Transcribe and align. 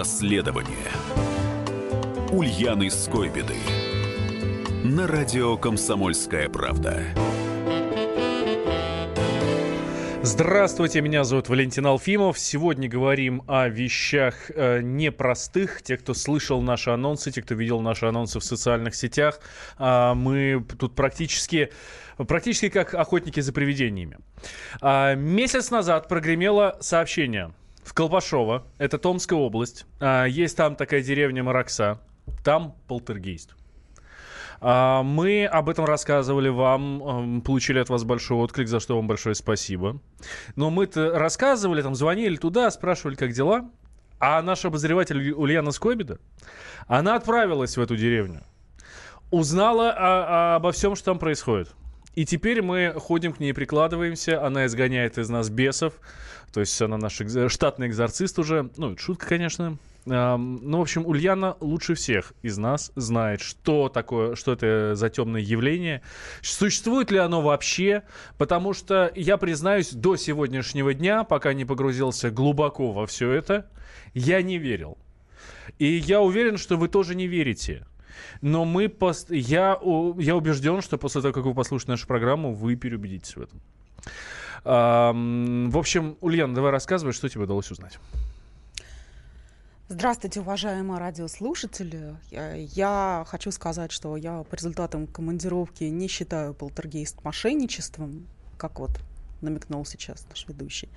Расследование 0.00 0.88
Ульяны 2.30 2.90
Скойбеды 2.90 3.56
на 4.82 5.06
радио 5.06 5.58
«Комсомольская 5.58 6.48
правда». 6.48 7.04
Здравствуйте, 10.22 11.02
меня 11.02 11.24
зовут 11.24 11.50
Валентин 11.50 11.84
Алфимов. 11.84 12.38
Сегодня 12.38 12.88
говорим 12.88 13.42
о 13.46 13.68
вещах 13.68 14.50
э, 14.54 14.80
непростых. 14.80 15.82
Те, 15.82 15.98
кто 15.98 16.14
слышал 16.14 16.62
наши 16.62 16.88
анонсы, 16.88 17.30
те, 17.30 17.42
кто 17.42 17.54
видел 17.54 17.82
наши 17.82 18.06
анонсы 18.06 18.40
в 18.40 18.44
социальных 18.44 18.94
сетях, 18.94 19.38
э, 19.78 20.14
мы 20.14 20.64
тут 20.78 20.94
практически, 20.94 21.72
практически 22.16 22.70
как 22.70 22.94
охотники 22.94 23.40
за 23.40 23.52
привидениями. 23.52 24.16
Э, 24.80 25.14
месяц 25.14 25.70
назад 25.70 26.08
прогремело 26.08 26.78
сообщение 26.80 27.52
в 27.84 27.94
Колпашово, 27.94 28.66
это 28.78 28.98
Томская 28.98 29.38
область. 29.38 29.86
Э, 30.00 30.26
есть 30.28 30.56
там 30.56 30.76
такая 30.76 31.02
деревня 31.02 31.42
Маракса, 31.42 32.00
там 32.44 32.76
полтергейст. 32.88 33.54
А, 34.60 35.02
мы 35.02 35.46
об 35.46 35.68
этом 35.68 35.86
рассказывали 35.86 36.48
вам, 36.48 37.40
получили 37.42 37.78
от 37.78 37.88
вас 37.88 38.04
большой 38.04 38.38
отклик, 38.38 38.68
за 38.68 38.80
что 38.80 38.96
вам 38.96 39.06
большое 39.06 39.34
спасибо. 39.34 40.00
Но 40.54 40.70
мы-то 40.70 41.18
рассказывали, 41.18 41.82
там 41.82 41.94
звонили 41.94 42.36
туда, 42.36 42.70
спрашивали, 42.70 43.14
как 43.14 43.32
дела. 43.32 43.70
А 44.18 44.42
наш 44.42 44.66
обозреватель 44.66 45.32
Ульяна 45.32 45.70
Скобида, 45.70 46.18
она 46.86 47.16
отправилась 47.16 47.78
в 47.78 47.80
эту 47.80 47.96
деревню, 47.96 48.42
узнала 49.30 49.90
о, 49.90 50.56
обо 50.56 50.72
всем, 50.72 50.94
что 50.94 51.06
там 51.06 51.18
происходит. 51.18 51.70
И 52.14 52.26
теперь 52.26 52.60
мы 52.60 52.92
ходим 52.98 53.32
к 53.32 53.40
ней, 53.40 53.54
прикладываемся, 53.54 54.44
она 54.44 54.66
изгоняет 54.66 55.16
из 55.16 55.30
нас 55.30 55.48
бесов, 55.48 55.94
то 56.52 56.60
есть 56.60 56.80
она 56.82 56.96
наш 56.96 57.20
экз... 57.20 57.52
штатный 57.52 57.88
экзорцист 57.88 58.38
уже. 58.38 58.70
Ну, 58.76 58.96
шутка, 58.96 59.26
конечно, 59.26 59.78
ну, 60.06 60.78
в 60.78 60.80
общем, 60.80 61.06
Ульяна 61.06 61.56
лучше 61.60 61.94
всех 61.94 62.32
из 62.42 62.56
нас 62.56 62.90
знает, 62.96 63.40
что 63.40 63.88
такое, 63.88 64.34
что 64.34 64.52
это 64.52 64.94
за 64.94 65.10
темное 65.10 65.42
явление, 65.42 66.02
существует 66.40 67.10
ли 67.10 67.18
оно 67.18 67.42
вообще, 67.42 68.02
потому 68.38 68.72
что, 68.72 69.12
я 69.14 69.36
признаюсь, 69.36 69.90
до 69.90 70.16
сегодняшнего 70.16 70.94
дня, 70.94 71.24
пока 71.24 71.52
не 71.52 71.64
погрузился 71.64 72.30
глубоко 72.30 72.92
во 72.92 73.06
все 73.06 73.30
это, 73.30 73.70
я 74.14 74.40
не 74.42 74.58
верил. 74.58 74.96
И 75.78 75.86
я 75.86 76.20
уверен, 76.20 76.56
что 76.56 76.76
вы 76.76 76.88
тоже 76.88 77.14
не 77.14 77.26
верите. 77.26 77.86
Но 78.40 78.64
мы, 78.64 78.88
пост... 78.88 79.30
я, 79.30 79.78
я 80.18 80.36
убежден, 80.36 80.80
что 80.80 80.98
после 80.98 81.20
того, 81.20 81.34
как 81.34 81.44
вы 81.44 81.54
послушаете 81.54 81.92
нашу 81.92 82.06
программу, 82.06 82.54
вы 82.54 82.74
переубедитесь 82.74 83.36
в 83.36 83.42
этом. 83.42 83.60
В 84.64 85.78
общем, 85.78 86.16
Ульяна, 86.20 86.54
давай 86.54 86.70
рассказывай, 86.70 87.12
что 87.12 87.28
тебе 87.28 87.44
удалось 87.44 87.70
узнать. 87.70 87.98
Здравствуйте, 89.88 90.40
уважаемые 90.40 91.00
радиослушатели. 91.00 92.14
Я, 92.30 92.54
я 92.54 93.24
хочу 93.26 93.50
сказать, 93.50 93.90
что 93.90 94.16
я 94.16 94.44
по 94.44 94.54
результатам 94.54 95.08
командировки 95.08 95.82
не 95.84 96.06
считаю 96.06 96.54
полтергейст 96.54 97.24
мошенничеством, 97.24 98.28
как 98.56 98.78
вот 98.78 98.92
намекнул 99.40 99.84
сейчас 99.84 100.26
наш 100.28 100.46
ведущий. 100.46 100.88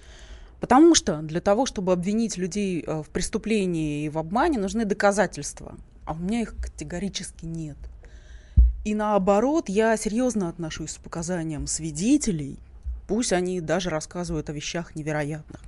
Потому 0.60 0.94
что 0.94 1.24
для 1.24 1.42
того, 1.42 1.66
чтобы 1.66 1.92
обвинить 1.92 2.38
людей 2.38 2.84
э, 2.86 3.02
в 3.02 3.10
преступлении 3.10 4.06
и 4.06 4.10
в 4.10 4.18
обмане, 4.18 4.60
нужны 4.60 4.86
доказательства. 4.86 5.76
А 6.06 6.14
у 6.14 6.18
меня 6.18 6.42
их 6.42 6.56
категорически 6.56 7.46
нет. 7.46 7.78
И 8.86 8.94
наоборот, 8.94 9.70
я 9.70 9.98
серьезно 9.98 10.50
отношусь 10.50 10.94
к 10.94 11.00
показаниям 11.02 11.66
свидетелей, 11.68 12.60
пусть 13.08 13.34
они 13.34 13.62
даже 13.62 13.90
рассказывают 13.90 14.50
о 14.50 14.54
вещах 14.54 14.96
невероятных. 14.96 15.62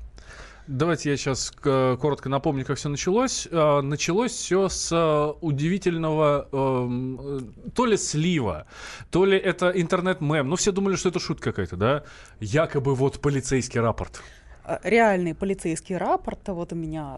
Давайте 0.68 1.12
я 1.12 1.18
сейчас 1.18 1.52
коротко 1.52 2.28
напомню, 2.28 2.66
как 2.66 2.78
все 2.78 2.90
началось. 2.90 3.48
А, 3.52 3.82
началось 3.82 4.32
все 4.32 4.68
с 4.68 4.90
а, 4.92 5.32
удивительного 5.42 6.48
эм, 6.52 7.54
то 7.76 7.86
ли 7.86 7.98
слива, 7.98 8.66
то 9.12 9.26
ли 9.26 9.38
это 9.38 9.70
интернет-мем. 9.70 10.50
Ну, 10.50 10.56
все 10.56 10.72
думали, 10.72 10.96
что 10.96 11.10
это 11.10 11.20
шутка 11.20 11.52
какая-то, 11.52 11.76
да? 11.76 12.04
Якобы 12.40 12.96
вот 12.96 13.22
полицейский 13.22 13.80
рапорт 13.80 14.24
а, 14.64 14.80
реальный 14.84 15.36
полицейский 15.36 15.98
рапорт. 15.98 16.48
Вот 16.48 16.74
у 16.74 16.76
меня 16.76 17.16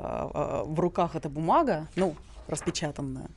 в 0.66 0.78
руках 0.78 1.16
эта 1.16 1.30
бумага, 1.30 1.88
ну, 1.96 2.18
распечатанная. 2.47 3.30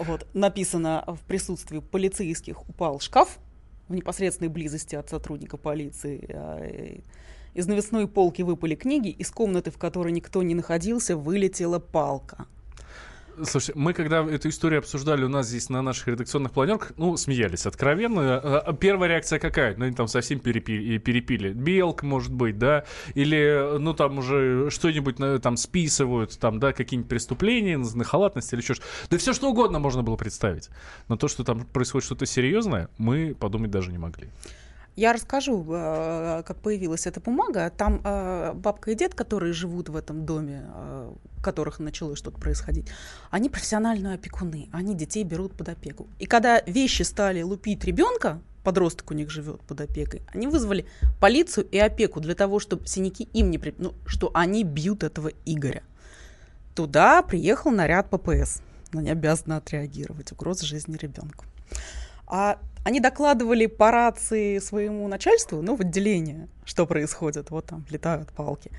Вот, 0.00 0.26
написано 0.34 1.04
в 1.06 1.20
присутствии 1.20 1.78
полицейских 1.78 2.68
упал 2.68 2.98
шкаф 2.98 3.38
в 3.88 3.94
непосредственной 3.94 4.50
близости 4.50 4.94
от 4.94 5.08
сотрудника 5.10 5.56
полиции. 5.56 7.02
Из 7.54 7.66
навесной 7.66 8.06
полки 8.06 8.42
выпали 8.42 8.74
книги, 8.74 9.08
из 9.08 9.30
комнаты, 9.30 9.70
в 9.70 9.78
которой 9.78 10.12
никто 10.12 10.42
не 10.42 10.54
находился, 10.54 11.16
вылетела 11.16 11.78
палка. 11.78 12.46
Слушай, 13.44 13.72
мы 13.74 13.92
когда 13.92 14.24
эту 14.24 14.48
историю 14.48 14.78
обсуждали 14.80 15.24
у 15.24 15.28
нас 15.28 15.48
здесь 15.48 15.68
на 15.68 15.82
наших 15.82 16.08
редакционных 16.08 16.52
планерках, 16.52 16.92
ну, 16.96 17.16
смеялись 17.16 17.66
откровенно. 17.66 18.38
А, 18.38 18.58
а 18.66 18.72
первая 18.72 19.10
реакция 19.10 19.38
какая? 19.38 19.76
Ну, 19.76 19.84
они 19.84 19.94
там 19.94 20.08
совсем 20.08 20.40
перепили. 20.40 20.98
перепили. 20.98 21.52
Белка, 21.52 22.06
может 22.06 22.32
быть, 22.32 22.58
да? 22.58 22.84
Или, 23.14 23.78
ну, 23.78 23.94
там 23.94 24.18
уже 24.18 24.70
что-нибудь 24.70 25.16
там 25.42 25.56
списывают, 25.56 26.38
там, 26.38 26.58
да, 26.58 26.72
какие-нибудь 26.72 27.08
преступления, 27.08 27.78
на 27.78 28.04
халатность 28.04 28.52
или 28.52 28.60
что 28.60 28.74
Да 29.10 29.18
все 29.18 29.32
что 29.32 29.50
угодно 29.50 29.78
можно 29.78 30.02
было 30.02 30.16
представить. 30.16 30.70
Но 31.08 31.16
то, 31.16 31.28
что 31.28 31.44
там 31.44 31.60
происходит 31.66 32.06
что-то 32.06 32.26
серьезное, 32.26 32.88
мы 32.98 33.34
подумать 33.38 33.70
даже 33.70 33.90
не 33.90 33.98
могли. 33.98 34.28
Я 34.98 35.12
расскажу, 35.12 35.64
э, 35.68 36.42
как 36.44 36.56
появилась 36.56 37.06
эта 37.06 37.20
бумага. 37.20 37.70
Там 37.70 38.00
э, 38.02 38.52
бабка 38.54 38.90
и 38.90 38.96
дед, 38.96 39.14
которые 39.14 39.52
живут 39.52 39.88
в 39.88 39.94
этом 39.94 40.26
доме, 40.26 40.64
э, 40.74 41.12
в 41.36 41.40
которых 41.40 41.78
началось 41.78 42.18
что-то 42.18 42.40
происходить, 42.40 42.88
они 43.30 43.48
профессиональные 43.48 44.14
опекуны, 44.14 44.68
они 44.72 44.96
детей 44.96 45.22
берут 45.22 45.52
под 45.52 45.68
опеку. 45.68 46.08
И 46.18 46.26
когда 46.26 46.60
вещи 46.66 47.02
стали 47.04 47.42
лупить 47.42 47.84
ребенка, 47.84 48.40
подросток 48.64 49.12
у 49.12 49.14
них 49.14 49.30
живет 49.30 49.60
под 49.60 49.82
опекой, 49.82 50.22
они 50.34 50.48
вызвали 50.48 50.84
полицию 51.20 51.68
и 51.70 51.78
опеку 51.78 52.18
для 52.18 52.34
того, 52.34 52.58
чтобы 52.58 52.88
синяки 52.88 53.28
им 53.32 53.52
не... 53.52 53.58
При... 53.58 53.76
Ну, 53.78 53.94
что 54.04 54.32
они 54.34 54.64
бьют 54.64 55.04
этого 55.04 55.30
Игоря. 55.44 55.84
Туда 56.74 57.22
приехал 57.22 57.70
наряд 57.70 58.10
ППС. 58.10 58.62
Они 58.92 59.10
обязаны 59.10 59.54
отреагировать. 59.54 60.32
Угроза 60.32 60.66
жизни 60.66 60.96
ребенку. 60.96 61.44
А 62.26 62.58
они 62.88 63.00
докладывали 63.00 63.66
по 63.66 63.90
рации 63.90 64.58
своему 64.60 65.08
начальству, 65.08 65.60
ну, 65.60 65.76
в 65.76 65.82
отделение, 65.82 66.48
что 66.64 66.86
происходит. 66.86 67.50
Вот 67.50 67.66
там 67.66 67.84
летают 67.90 68.32
палки. 68.32 68.70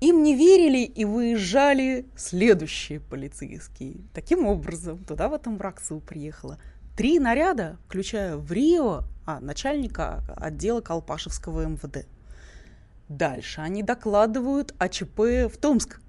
Им 0.00 0.22
не 0.22 0.34
верили 0.34 0.78
и 0.78 1.04
выезжали 1.04 2.06
следующие 2.16 3.00
полицейские. 3.00 3.96
Таким 4.14 4.46
образом, 4.46 5.04
туда 5.04 5.28
в 5.28 5.34
этом 5.34 5.58
Браксу 5.58 6.00
приехало 6.00 6.58
три 6.96 7.18
наряда, 7.18 7.76
включая 7.84 8.38
в 8.38 8.50
Рио, 8.50 9.02
а, 9.26 9.40
начальника 9.40 10.24
отдела 10.38 10.80
Колпашевского 10.80 11.66
МВД. 11.66 12.06
Дальше 13.10 13.60
они 13.60 13.82
докладывают 13.82 14.74
о 14.78 14.88
ЧП 14.88 15.18
в 15.52 15.58
Томск. 15.60 16.00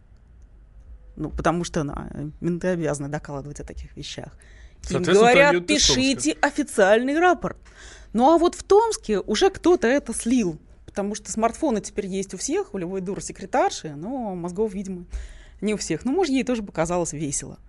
Ну, 1.17 1.31
потому 1.31 1.65
что 1.65 1.83
на, 1.83 2.31
менты 2.39 2.69
обязаны 2.69 3.09
докладывать 3.09 3.59
о 3.59 3.65
таких 3.65 3.97
вещах. 3.97 4.37
Им 4.89 5.03
говорят, 5.03 5.65
пишите 5.65 6.37
официальный 6.41 7.17
рапорт. 7.17 7.57
Ну 8.13 8.33
а 8.33 8.37
вот 8.37 8.55
в 8.55 8.63
Томске 8.63 9.19
уже 9.19 9.49
кто-то 9.49 9.87
это 9.87 10.13
слил, 10.13 10.57
потому 10.85 11.15
что 11.15 11.31
смартфоны 11.31 11.81
теперь 11.81 12.07
есть 12.07 12.33
у 12.33 12.37
всех, 12.37 12.73
у 12.73 12.77
любой 12.77 13.01
дура 13.01 13.19
секретарши, 13.19 13.89
но 13.95 14.35
мозгов, 14.35 14.73
видимо, 14.73 15.05
не 15.59 15.73
у 15.73 15.77
всех. 15.77 16.05
Ну, 16.05 16.13
может, 16.13 16.31
ей 16.31 16.43
тоже 16.43 16.63
показалось 16.63 17.13
весело. 17.13 17.59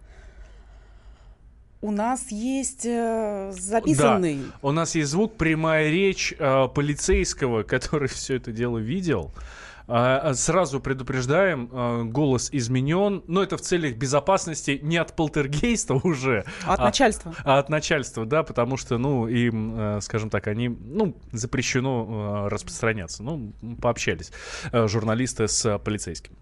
У 1.81 1.91
нас 1.91 2.31
есть 2.31 2.87
э, 2.87 3.53
записанный. 3.53 4.37
Да, 4.37 4.59
у 4.63 4.73
нас 4.73 4.95
есть 4.95 5.11
звук, 5.11 5.37
прямая 5.37 5.91
речь 5.91 6.35
э, 6.39 6.69
полицейского, 6.75 7.63
который 7.63 8.09
все 8.09 8.37
это 8.37 8.53
дело 8.53 8.79
видел. 8.79 9.33
А, 9.89 10.19
а, 10.19 10.35
сразу 10.35 10.81
предупреждаем, 10.81 11.69
а, 11.73 12.03
голос 12.03 12.49
изменен, 12.51 13.23
но 13.29 13.43
это 13.43 13.57
в 13.57 13.61
целях 13.61 13.97
безопасности 13.97 14.81
не 14.83 14.97
от 14.97 15.15
полтергейста 15.15 15.95
уже. 16.03 16.45
А 16.65 16.75
от 16.75 16.81
а, 16.81 16.85
начальства. 16.85 17.35
А 17.45 17.59
от 17.59 17.69
начальства, 17.69 18.27
да, 18.27 18.43
потому 18.43 18.77
что, 18.77 18.99
ну, 18.99 19.29
им, 19.29 20.01
скажем 20.01 20.31
так, 20.31 20.49
они, 20.49 20.69
ну, 20.69 21.17
запрещено 21.33 22.49
распространяться. 22.49 23.23
Ну, 23.23 23.53
пообщались 23.81 24.33
журналисты 24.73 25.47
с 25.47 25.79
полицейским 25.79 26.33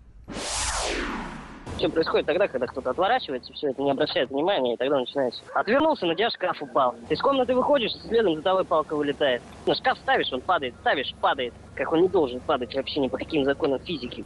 все 1.77 1.89
происходит 1.89 2.27
тогда, 2.27 2.49
когда 2.49 2.67
кто-то 2.67 2.91
отворачивается, 2.91 3.53
все 3.53 3.71
это 3.71 3.83
не 3.83 3.91
обращает 3.91 4.31
внимания, 4.31 4.75
и 4.75 4.77
тогда 4.77 4.99
начинается. 4.99 5.43
Отвернулся, 5.55 6.07
на 6.07 6.15
тебя 6.15 6.31
шкаф 6.31 6.63
упал. 6.63 6.95
Ты 7.09 7.15
из 7.15 7.21
комнаты 7.21 7.55
выходишь, 7.55 7.93
следом 8.07 8.37
за 8.37 8.43
тобой 8.43 8.65
палка 8.65 8.97
вылетает. 8.97 9.43
На 9.67 9.75
шкаф 9.75 9.99
ставишь, 9.99 10.33
он 10.33 10.41
падает, 10.41 10.75
ставишь, 10.81 11.15
падает. 11.21 11.53
Как 11.75 11.93
он 11.93 12.03
не 12.03 12.09
должен 12.09 12.41
падать 12.41 12.75
вообще 12.75 13.01
ни 13.01 13.09
по 13.09 13.19
каким 13.19 13.45
законам 13.45 13.81
физики. 13.81 14.25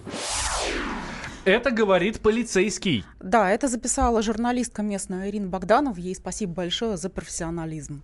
Это 1.49 1.71
говорит 1.71 2.21
полицейский. 2.21 3.07
Да, 3.21 3.51
это 3.51 3.69
записала 3.69 4.21
журналистка 4.21 4.83
местная 4.83 5.31
Ирина 5.31 5.49
Богданов. 5.49 5.97
Ей 5.97 6.15
спасибо 6.15 6.53
большое 6.53 6.99
за 6.99 7.09
профессионализм. 7.09 8.03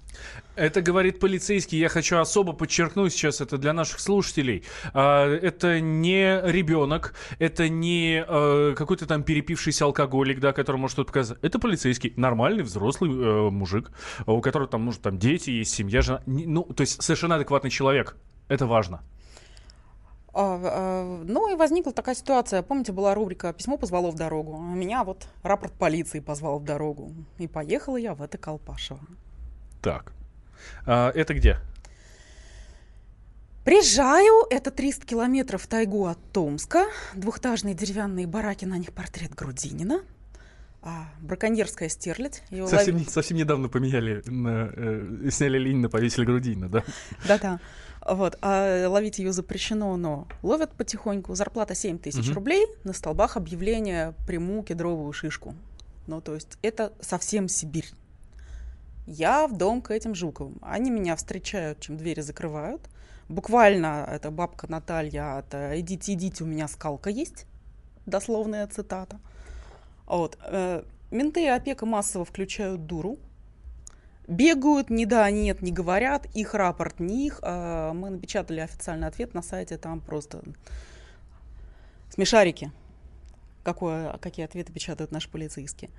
Это 0.56 0.80
говорит 0.80 1.20
полицейский. 1.20 1.78
Я 1.78 1.90
хочу 1.90 2.16
особо 2.16 2.54
подчеркнуть 2.54 3.12
сейчас 3.12 3.42
это 3.42 3.58
для 3.58 3.74
наших 3.74 4.00
слушателей. 4.00 4.64
А, 4.94 5.28
это 5.30 5.78
не 5.80 6.40
ребенок, 6.42 7.14
это 7.38 7.68
не 7.68 8.24
э, 8.26 8.74
какой-то 8.74 9.06
там 9.06 9.22
перепившийся 9.22 9.84
алкоголик, 9.84 10.40
да, 10.40 10.54
который 10.54 10.78
может 10.78 10.94
что-то 10.94 11.08
показать. 11.08 11.38
Это 11.42 11.58
полицейский, 11.58 12.14
нормальный 12.16 12.62
взрослый 12.62 13.10
э, 13.10 13.50
мужик, 13.50 13.90
у 14.24 14.40
которого 14.40 14.70
там, 14.70 14.80
может, 14.80 15.02
там 15.02 15.18
дети 15.18 15.50
есть, 15.50 15.74
семья, 15.74 16.00
жена. 16.00 16.22
Ну, 16.24 16.62
то 16.62 16.80
есть 16.80 17.02
совершенно 17.02 17.34
адекватный 17.34 17.68
человек. 17.68 18.16
Это 18.48 18.64
важно. 18.64 19.02
А, 20.36 20.60
а, 20.62 21.22
ну 21.24 21.52
и 21.52 21.54
возникла 21.54 21.92
такая 21.92 22.16
ситуация. 22.16 22.62
Помните, 22.62 22.90
была 22.92 23.14
рубрика 23.14 23.52
«Письмо 23.52 23.78
позвало 23.78 24.10
в 24.10 24.16
дорогу». 24.16 24.58
Меня 24.58 25.04
вот 25.04 25.28
рапорт 25.42 25.72
полиции 25.72 26.18
позвал 26.18 26.58
в 26.58 26.64
дорогу. 26.64 27.12
И 27.38 27.46
поехала 27.46 27.96
я 27.96 28.14
в 28.14 28.22
это 28.22 28.36
Колпашево. 28.36 29.00
Так. 29.80 30.12
А, 30.86 31.10
это 31.14 31.34
где? 31.34 31.58
Приезжаю, 33.64 34.44
это 34.50 34.70
300 34.70 35.06
километров 35.06 35.62
в 35.62 35.66
тайгу 35.68 36.06
от 36.06 36.18
Томска. 36.32 36.86
Двухэтажные 37.14 37.74
деревянные 37.74 38.26
бараки, 38.26 38.64
на 38.64 38.76
них 38.76 38.92
портрет 38.92 39.34
Грудинина. 39.34 40.02
А, 40.82 41.08
браконьерская 41.22 41.88
стерлядь. 41.88 42.42
Совсем, 42.66 42.96
лов... 42.96 43.08
совсем 43.08 43.38
недавно 43.38 43.68
поменяли, 43.68 44.22
на, 44.26 44.70
э, 44.74 45.30
сняли 45.30 45.58
Ленина, 45.58 45.88
повесили 45.88 46.26
Грудинина, 46.26 46.68
да? 46.68 46.84
Да-да. 47.26 47.58
Вот, 48.06 48.36
а 48.42 48.86
ловить 48.88 49.18
ее 49.18 49.32
запрещено, 49.32 49.96
но 49.96 50.28
ловят 50.42 50.72
потихоньку. 50.72 51.34
Зарплата 51.34 51.74
7 51.74 51.98
тысяч 51.98 52.28
угу. 52.28 52.36
рублей, 52.36 52.66
на 52.84 52.92
столбах 52.92 53.36
объявление 53.36 54.14
«Приму 54.26 54.62
кедровую 54.62 55.12
шишку». 55.12 55.54
Ну, 56.06 56.20
то 56.20 56.34
есть 56.34 56.58
это 56.60 56.92
совсем 57.00 57.48
Сибирь. 57.48 57.90
Я 59.06 59.46
в 59.46 59.56
дом 59.56 59.80
к 59.80 59.90
этим 59.90 60.14
Жуковым. 60.14 60.58
Они 60.60 60.90
меня 60.90 61.16
встречают, 61.16 61.80
чем 61.80 61.96
двери 61.96 62.20
закрывают. 62.20 62.82
Буквально, 63.28 64.06
это 64.10 64.30
бабка 64.30 64.70
Наталья, 64.70 65.38
это 65.38 65.80
«идите, 65.80 66.12
идите, 66.12 66.44
у 66.44 66.46
меня 66.46 66.68
скалка 66.68 67.08
есть», 67.08 67.46
дословная 68.04 68.66
цитата. 68.66 69.18
Вот. 70.04 70.38
Э, 70.44 70.82
менты 71.10 71.44
и 71.44 71.48
опека 71.48 71.86
массово 71.86 72.26
включают 72.26 72.84
дуру, 72.84 73.18
бегают, 74.26 74.90
ни 74.90 75.04
да, 75.04 75.30
нет, 75.30 75.62
не 75.62 75.72
говорят, 75.72 76.26
их 76.34 76.54
рапорт 76.54 77.00
не 77.00 77.26
их. 77.26 77.40
А 77.42 77.92
мы 77.92 78.10
напечатали 78.10 78.60
официальный 78.60 79.08
ответ 79.08 79.34
на 79.34 79.42
сайте, 79.42 79.76
там 79.76 80.00
просто 80.00 80.42
смешарики, 82.10 82.72
какое, 83.62 84.16
какие 84.18 84.44
ответы 84.44 84.72
печатают 84.72 85.10
наши 85.10 85.28
полицейские. 85.28 85.90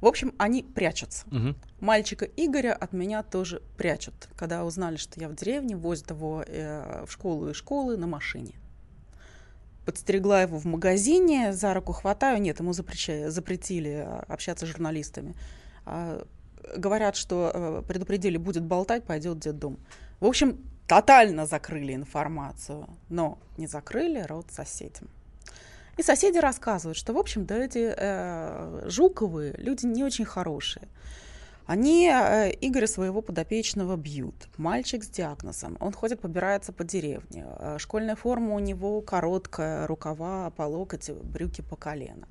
В 0.00 0.06
общем, 0.06 0.32
они 0.38 0.62
прячутся. 0.62 1.26
Угу. 1.26 1.56
Мальчика 1.80 2.24
Игоря 2.24 2.72
от 2.72 2.92
меня 2.92 3.24
тоже 3.24 3.60
прячут. 3.76 4.28
Когда 4.36 4.64
узнали, 4.64 4.96
что 4.96 5.18
я 5.20 5.28
в 5.28 5.34
деревне, 5.34 5.76
возят 5.76 6.10
его 6.10 6.44
э, 6.46 7.04
в 7.04 7.10
школу 7.10 7.50
и 7.50 7.52
школы 7.52 7.96
на 7.96 8.06
машине. 8.06 8.54
Подстерегла 9.84 10.42
его 10.42 10.58
в 10.58 10.66
магазине, 10.66 11.52
за 11.52 11.74
руку 11.74 11.92
хватаю. 11.92 12.40
Нет, 12.40 12.60
ему 12.60 12.72
запрещали, 12.72 13.28
запретили 13.28 14.06
общаться 14.28 14.66
с 14.66 14.68
журналистами. 14.68 15.34
А, 15.84 16.24
говорят, 16.76 17.16
что 17.16 17.50
э, 17.52 17.82
предупредили, 17.86 18.36
будет 18.36 18.64
болтать, 18.64 19.04
пойдет 19.04 19.38
детдом. 19.38 19.78
В 20.20 20.26
общем, 20.26 20.58
тотально 20.86 21.46
закрыли 21.46 21.94
информацию, 21.94 22.88
но 23.08 23.38
не 23.56 23.66
закрыли 23.66 24.20
рот 24.20 24.46
соседям. 24.50 25.08
И 25.98 26.02
соседи 26.02 26.38
рассказывают, 26.38 26.96
что, 26.96 27.12
в 27.12 27.18
общем, 27.18 27.44
да, 27.44 27.56
эти 27.56 27.92
э, 27.96 28.88
Жуковые 28.88 29.54
люди 29.58 29.84
не 29.84 30.04
очень 30.04 30.24
хорошие. 30.24 30.86
Они 31.66 32.08
э, 32.08 32.50
Игоря 32.60 32.86
своего 32.86 33.20
подопечного 33.20 33.96
бьют. 33.96 34.48
Мальчик 34.56 35.04
с 35.04 35.08
диагнозом. 35.08 35.76
Он 35.80 35.92
ходит, 35.92 36.20
побирается 36.20 36.72
по 36.72 36.84
деревне. 36.84 37.44
Э, 37.58 37.76
школьная 37.78 38.16
форма 38.16 38.54
у 38.54 38.58
него 38.58 39.02
короткая, 39.02 39.86
рукава 39.86 40.50
по 40.50 40.62
локоть, 40.62 41.10
брюки 41.10 41.60
по 41.60 41.76
колено. 41.76 42.26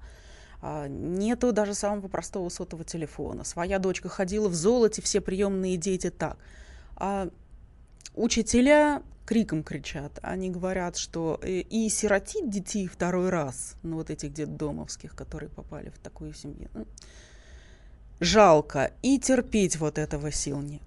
А, 0.61 0.87
нету 0.87 1.51
даже 1.51 1.73
самого 1.73 2.07
простого 2.07 2.49
сотового 2.49 2.85
телефона. 2.85 3.43
Своя 3.43 3.79
дочка 3.79 4.09
ходила 4.09 4.49
в 4.49 4.55
золоте, 4.55 5.01
все 5.01 5.21
приемные 5.21 5.77
дети 5.77 6.09
так. 6.09 6.37
А 6.95 7.29
учителя 8.15 9.03
криком 9.25 9.61
кричат. 9.61 10.19
Они 10.23 10.49
говорят, 10.49 10.97
что 10.97 11.39
э, 11.43 11.59
и 11.59 11.89
сиротить 11.89 12.49
детей 12.49 12.87
второй 12.87 13.29
раз, 13.29 13.75
ну 13.83 13.97
вот 13.97 14.09
этих 14.09 14.33
детдомовских, 14.33 15.15
которые 15.15 15.49
попали 15.49 15.89
в 15.89 15.99
такую 15.99 16.33
семью, 16.33 16.69
ну, 16.73 16.87
жалко. 18.19 18.91
И 19.03 19.19
терпеть 19.19 19.75
вот 19.75 19.97
этого 19.97 20.31
сил 20.31 20.61
нет. 20.61 20.81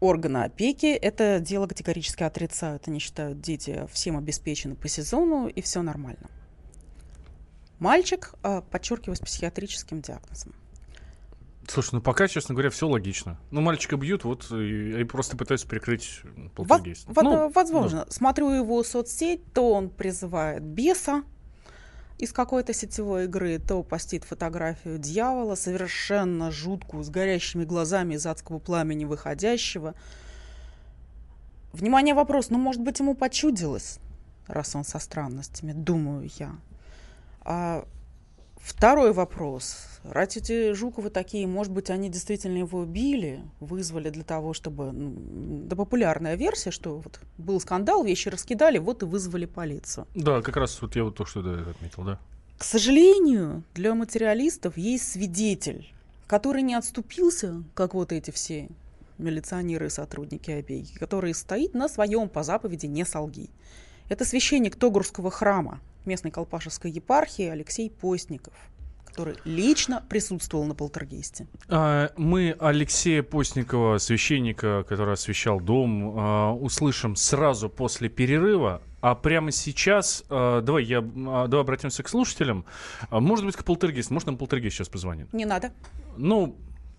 Органы 0.00 0.44
опеки 0.44 0.86
это 0.86 1.40
дело 1.40 1.66
категорически 1.66 2.22
отрицают. 2.22 2.88
Они 2.88 3.00
считают, 3.00 3.40
дети 3.40 3.86
всем 3.92 4.16
обеспечены 4.16 4.76
по 4.76 4.88
сезону, 4.88 5.48
и 5.48 5.60
все 5.62 5.82
нормально. 5.82 6.30
Мальчик, 7.84 8.32
а, 8.42 8.62
подчеркиваю, 8.62 9.14
с 9.14 9.20
психиатрическим 9.20 10.00
диагнозом. 10.00 10.54
Слушай, 11.68 11.96
ну 11.96 12.00
пока, 12.00 12.28
честно 12.28 12.54
говоря, 12.54 12.70
все 12.70 12.88
логично. 12.88 13.38
Ну, 13.50 13.60
мальчика 13.60 13.98
бьют, 13.98 14.24
вот 14.24 14.50
и, 14.52 15.02
и 15.02 15.04
просто 15.04 15.36
пытаются 15.36 15.66
прикрыть 15.66 16.22
полтергейст. 16.54 17.04
Во- 17.08 17.22
ну, 17.22 17.50
возможно. 17.50 18.06
Ну. 18.06 18.10
Смотрю 18.10 18.48
его 18.52 18.82
соцсеть, 18.84 19.52
то 19.52 19.70
он 19.70 19.90
призывает 19.90 20.62
беса 20.62 21.24
из 22.16 22.32
какой-то 22.32 22.72
сетевой 22.72 23.24
игры, 23.24 23.58
то 23.58 23.82
постит 23.82 24.24
фотографию 24.24 24.96
дьявола, 24.96 25.54
совершенно 25.54 26.50
жуткую, 26.50 27.04
с 27.04 27.10
горящими 27.10 27.66
глазами 27.66 28.14
из 28.14 28.24
адского 28.24 28.60
пламени 28.60 29.04
выходящего. 29.04 29.94
Внимание, 31.74 32.14
вопрос, 32.14 32.48
ну, 32.48 32.56
может 32.56 32.80
быть, 32.80 32.98
ему 33.00 33.14
почудилось, 33.14 33.98
раз 34.46 34.74
он 34.74 34.84
со 34.84 34.98
странностями, 34.98 35.72
думаю 35.72 36.30
я. 36.38 36.56
А 37.44 37.84
второй 38.56 39.12
вопрос. 39.12 39.76
Раз 40.04 40.36
эти 40.36 40.72
Жуковы 40.72 41.10
такие, 41.10 41.46
может 41.46 41.72
быть, 41.72 41.90
они 41.90 42.10
действительно 42.10 42.58
его 42.58 42.80
убили, 42.80 43.42
вызвали 43.60 44.10
для 44.10 44.24
того, 44.24 44.52
чтобы... 44.52 44.92
Ну, 44.92 45.14
да 45.66 45.76
популярная 45.76 46.34
версия, 46.34 46.70
что 46.70 46.98
вот 46.98 47.20
был 47.38 47.60
скандал, 47.60 48.04
вещи 48.04 48.28
раскидали, 48.28 48.78
вот 48.78 49.02
и 49.02 49.06
вызвали 49.06 49.46
полицию. 49.46 50.06
Да, 50.14 50.42
как 50.42 50.56
раз 50.56 50.80
вот 50.82 50.96
я 50.96 51.04
вот 51.04 51.16
то, 51.16 51.24
что 51.24 51.40
отметил, 51.40 52.04
да. 52.04 52.18
К 52.58 52.64
сожалению, 52.64 53.62
для 53.74 53.94
материалистов 53.94 54.76
есть 54.76 55.10
свидетель, 55.12 55.92
который 56.26 56.62
не 56.62 56.74
отступился, 56.74 57.62
как 57.74 57.94
вот 57.94 58.12
эти 58.12 58.30
все 58.30 58.68
милиционеры 59.18 59.86
и 59.86 59.90
сотрудники 59.90 60.50
опеки, 60.50 60.94
который 60.94 61.34
стоит 61.34 61.74
на 61.74 61.88
своем 61.88 62.28
по 62.28 62.42
заповеди 62.42 62.86
«не 62.86 63.04
солги». 63.04 63.50
Это 64.08 64.24
священник 64.24 64.76
Тогурского 64.76 65.30
храма, 65.30 65.80
местной 66.06 66.30
Колпашевской 66.30 66.90
епархии 66.90 67.46
Алексей 67.46 67.90
Постников 67.90 68.54
который 69.14 69.36
лично 69.44 70.02
присутствовал 70.08 70.64
на 70.64 70.74
полтергейсте. 70.74 71.46
А, 71.68 72.10
мы 72.16 72.56
Алексея 72.58 73.22
Постникова, 73.22 73.98
священника, 73.98 74.84
который 74.88 75.14
освещал 75.14 75.60
дом, 75.60 76.14
а, 76.18 76.52
услышим 76.52 77.14
сразу 77.14 77.68
после 77.68 78.08
перерыва. 78.08 78.82
А 79.00 79.14
прямо 79.14 79.52
сейчас, 79.52 80.24
а, 80.30 80.62
давай, 80.62 80.82
я, 80.82 81.00
давай 81.00 81.60
обратимся 81.60 82.02
к 82.02 82.08
слушателям. 82.08 82.64
Может 83.08 83.46
быть, 83.46 83.54
к 83.54 83.62
полтергейсту. 83.64 84.12
Может, 84.12 84.26
нам 84.26 84.36
полтергейст 84.36 84.78
сейчас 84.78 84.88
позвонит? 84.88 85.32
Не 85.32 85.44
надо. 85.44 85.72
Ну, 86.16 86.56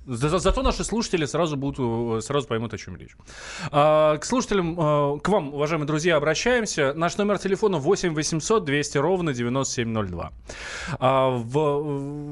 за, 0.08 0.40
зато 0.40 0.62
наши 0.62 0.84
слушатели 0.84 1.26
сразу 1.26 1.58
будут, 1.58 2.18
э, 2.18 2.22
сразу 2.22 2.48
поймут, 2.48 2.74
о 2.74 2.78
чем 2.78 2.96
речь. 2.98 3.16
А, 3.72 4.18
к 4.18 4.26
слушателям, 4.26 4.76
а, 4.80 5.18
к 5.18 5.28
вам, 5.30 5.54
уважаемые 5.54 5.88
друзья, 5.88 6.18
обращаемся. 6.18 6.94
Наш 6.94 7.18
номер 7.18 7.40
телефона 7.40 7.78
8 7.78 8.14
800 8.14 8.66
200 8.66 8.98
ровно 8.98 9.34
9702. 9.34 10.32
А, 11.00 11.30
в, 11.30 11.80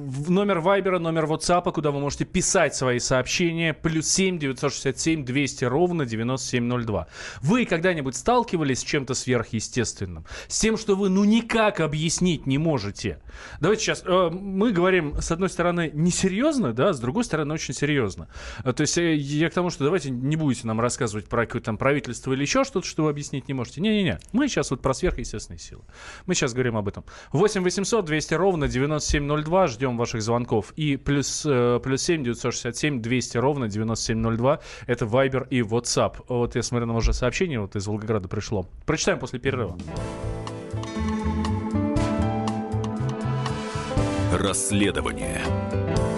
в 0.07 0.31
номер 0.31 0.59
Вайбера, 0.59 0.99
номер 0.99 1.25
WhatsApp, 1.25 1.71
куда 1.71 1.91
вы 1.91 1.99
можете 1.99 2.25
писать 2.25 2.75
свои 2.75 2.99
сообщения, 2.99 3.73
плюс 3.73 4.07
7 4.07 4.37
967 4.37 5.25
200 5.25 5.65
ровно 5.65 6.05
9702. 6.05 7.07
Вы 7.41 7.65
когда-нибудь 7.65 8.15
сталкивались 8.15 8.79
с 8.79 8.83
чем-то 8.83 9.13
сверхъестественным? 9.13 10.25
С 10.47 10.59
тем, 10.59 10.77
что 10.77 10.95
вы 10.95 11.09
ну 11.09 11.23
никак 11.23 11.79
объяснить 11.79 12.45
не 12.45 12.57
можете? 12.57 13.19
Давайте 13.59 13.83
сейчас, 13.83 14.03
э, 14.05 14.29
мы 14.29 14.71
говорим, 14.71 15.15
с 15.21 15.31
одной 15.31 15.49
стороны, 15.49 15.89
несерьезно, 15.93 16.73
да, 16.73 16.93
с 16.93 16.99
другой 16.99 17.23
стороны, 17.23 17.53
очень 17.53 17.62
очень 17.63 17.73
серьезно. 17.73 18.27
А, 18.63 18.73
то 18.73 18.81
есть 18.81 18.97
э, 18.97 19.15
я 19.15 19.49
к 19.49 19.53
тому, 19.53 19.69
что 19.69 19.83
давайте 19.83 20.09
не 20.09 20.35
будете 20.35 20.67
нам 20.67 20.79
рассказывать 20.79 21.27
про 21.27 21.45
какое-то 21.45 21.67
там 21.67 21.77
правительство 21.77 22.33
или 22.33 22.41
еще 22.41 22.63
что-то, 22.63 22.85
что 22.85 23.03
вы 23.03 23.09
объяснить 23.09 23.47
не 23.47 23.53
можете. 23.53 23.81
Не-не-не. 23.81 24.19
Мы 24.31 24.47
сейчас 24.47 24.71
вот 24.71 24.81
про 24.81 24.93
сверхъестественные 24.93 25.59
силы. 25.59 25.83
Мы 26.25 26.35
сейчас 26.35 26.53
говорим 26.53 26.77
об 26.77 26.87
этом. 26.87 27.05
8 27.31 27.63
800 27.63 28.05
200 28.05 28.33
ровно 28.33 28.67
9702. 28.67 29.67
Ждем 29.67 29.97
ваших 29.97 30.21
звонков. 30.21 30.73
И 30.75 30.97
плюс, 30.97 31.43
э, 31.45 31.79
плюс 31.83 32.01
7 32.01 32.23
967 32.23 33.01
200 33.01 33.37
ровно 33.37 33.67
9702. 33.67 34.59
Это 34.87 35.05
Viber 35.05 35.47
и 35.49 35.61
WhatsApp. 35.61 36.25
Вот 36.27 36.55
я 36.55 36.63
смотрю 36.63 36.87
на 36.87 36.93
ваше 36.93 37.13
сообщение, 37.13 37.59
вот 37.59 37.75
из 37.75 37.87
Волгограда 37.87 38.27
пришло. 38.27 38.67
Прочитаем 38.85 39.19
после 39.19 39.39
перерыва. 39.39 39.77
Расследование 44.33 45.41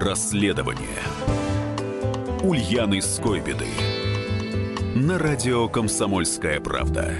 Расследование 0.00 1.02
Ульяны 2.42 3.02
Скойбеды 3.02 3.66
на 4.94 5.18
радио 5.18 5.68
«Комсомольская 5.68 6.58
правда». 6.58 7.16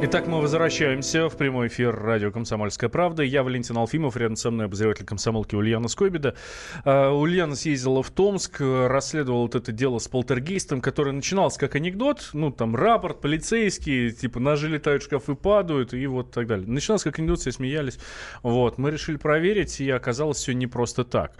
Итак, 0.00 0.28
мы 0.28 0.40
возвращаемся 0.40 1.28
в 1.28 1.36
прямой 1.36 1.66
эфир 1.66 1.92
радио 1.92 2.30
«Комсомольская 2.30 2.88
правда». 2.88 3.24
Я 3.24 3.42
Валентин 3.42 3.76
Алфимов, 3.76 4.16
рядом 4.16 4.36
со 4.36 4.52
мной 4.52 4.66
обозреватель 4.66 5.04
комсомолки 5.04 5.56
Ульяна 5.56 5.88
Скобида. 5.88 6.36
Uh, 6.84 7.10
Ульяна 7.10 7.56
съездила 7.56 8.04
в 8.04 8.10
Томск, 8.12 8.60
расследовала 8.60 9.42
вот 9.42 9.56
это 9.56 9.72
дело 9.72 9.98
с 9.98 10.06
полтергейстом, 10.06 10.80
который 10.80 11.12
начинался 11.12 11.58
как 11.58 11.74
анекдот. 11.74 12.30
Ну, 12.32 12.52
там, 12.52 12.76
рапорт, 12.76 13.20
полицейские, 13.20 14.12
типа, 14.12 14.38
ножи 14.38 14.68
летают, 14.68 15.02
шкафы 15.02 15.34
падают 15.34 15.92
и 15.92 16.06
вот 16.06 16.30
так 16.30 16.46
далее. 16.46 16.68
Начинался 16.68 17.06
как 17.06 17.18
анекдот, 17.18 17.40
все 17.40 17.50
смеялись. 17.50 17.98
Вот, 18.44 18.78
мы 18.78 18.92
решили 18.92 19.16
проверить, 19.16 19.80
и 19.80 19.90
оказалось 19.90 20.38
все 20.38 20.52
не 20.52 20.68
просто 20.68 21.02
так. 21.02 21.32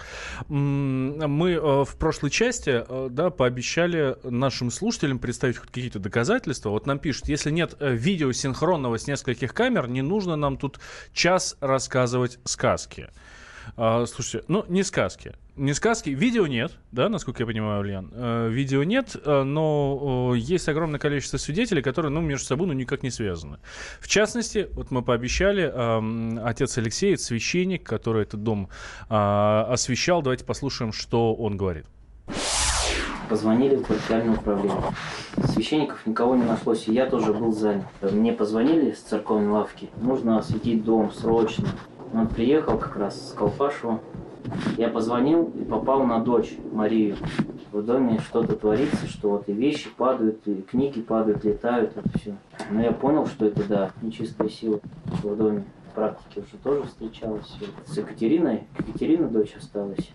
Мы 0.48 1.52
uh, 1.52 1.84
в 1.84 1.96
прошлой 1.96 2.30
части, 2.30 2.70
uh, 2.70 3.08
да, 3.08 3.30
пообещали 3.30 4.16
нашим 4.24 4.72
слушателям 4.72 5.20
представить 5.20 5.58
хоть 5.58 5.68
какие-то 5.68 6.00
доказательства. 6.00 6.70
Вот 6.70 6.86
нам 6.86 6.98
пишут, 6.98 7.28
если 7.28 7.52
нет 7.52 7.76
видео 7.78 8.32
синхронного 8.48 8.98
с 8.98 9.06
нескольких 9.06 9.52
камер, 9.52 9.88
не 9.88 10.02
нужно 10.02 10.36
нам 10.36 10.56
тут 10.56 10.80
час 11.12 11.56
рассказывать 11.60 12.38
сказки. 12.44 13.08
А, 13.76 14.06
слушайте, 14.06 14.44
ну, 14.48 14.64
не 14.68 14.82
сказки. 14.82 15.34
Не 15.56 15.74
сказки. 15.74 16.10
Видео 16.10 16.46
нет, 16.46 16.72
да, 16.92 17.08
насколько 17.08 17.42
я 17.42 17.46
понимаю, 17.46 17.80
Ульян. 17.80 18.10
Э, 18.14 18.48
видео 18.48 18.84
нет, 18.84 19.16
э, 19.22 19.42
но 19.42 20.32
э, 20.34 20.38
есть 20.38 20.68
огромное 20.68 20.98
количество 20.98 21.36
свидетелей, 21.36 21.82
которые, 21.82 22.10
ну, 22.10 22.20
между 22.22 22.46
собой, 22.46 22.66
ну, 22.68 22.72
никак 22.72 23.02
не 23.02 23.10
связаны. 23.10 23.58
В 24.00 24.08
частности, 24.08 24.68
вот 24.72 24.90
мы 24.90 25.02
пообещали, 25.02 25.70
э, 25.70 26.40
отец 26.44 26.78
Алексей, 26.78 27.18
священник, 27.18 27.84
который 27.84 28.22
этот 28.22 28.42
дом 28.42 28.70
э, 29.10 29.14
освещал. 29.14 30.22
Давайте 30.22 30.44
послушаем, 30.44 30.92
что 30.92 31.34
он 31.34 31.56
говорит. 31.58 31.84
Позвонили 33.28 33.76
в 33.76 33.82
квартальное 33.82 34.36
управление. 34.36 34.80
Священников 35.44 36.06
никого 36.06 36.34
не 36.34 36.44
нашлось, 36.44 36.88
и 36.88 36.92
я 36.92 37.06
тоже 37.06 37.34
был 37.34 37.52
занят. 37.52 37.84
Мне 38.00 38.32
позвонили 38.32 38.92
с 38.92 39.00
церковной 39.00 39.50
лавки, 39.50 39.90
нужно 40.00 40.38
осветить 40.38 40.84
дом 40.84 41.12
срочно. 41.12 41.68
Он 42.14 42.26
приехал 42.26 42.78
как 42.78 42.96
раз 42.96 43.30
с 43.30 43.32
Колпашева. 43.34 44.00
Я 44.78 44.88
позвонил 44.88 45.52
и 45.60 45.64
попал 45.64 46.04
на 46.04 46.20
дочь 46.20 46.54
Марию. 46.72 47.16
В 47.70 47.82
доме 47.82 48.18
что-то 48.20 48.56
творится, 48.56 49.06
что 49.06 49.30
вот 49.30 49.48
и 49.48 49.52
вещи 49.52 49.90
падают, 49.94 50.46
и 50.46 50.62
книги 50.62 51.02
падают, 51.02 51.44
летают, 51.44 51.94
это 51.96 52.18
все. 52.18 52.34
Но 52.70 52.80
я 52.80 52.92
понял, 52.92 53.26
что 53.26 53.44
это, 53.44 53.62
да, 53.68 53.90
нечистая 54.00 54.48
сила 54.48 54.80
в 55.22 55.36
доме 55.36 55.64
практике 55.98 56.40
уже 56.40 56.56
тоже 56.62 56.82
встречалась. 56.84 57.56
С 57.86 57.96
Екатериной. 57.96 58.68
Екатерина 58.78 59.28
дочь 59.28 59.54
осталась. 59.56 60.10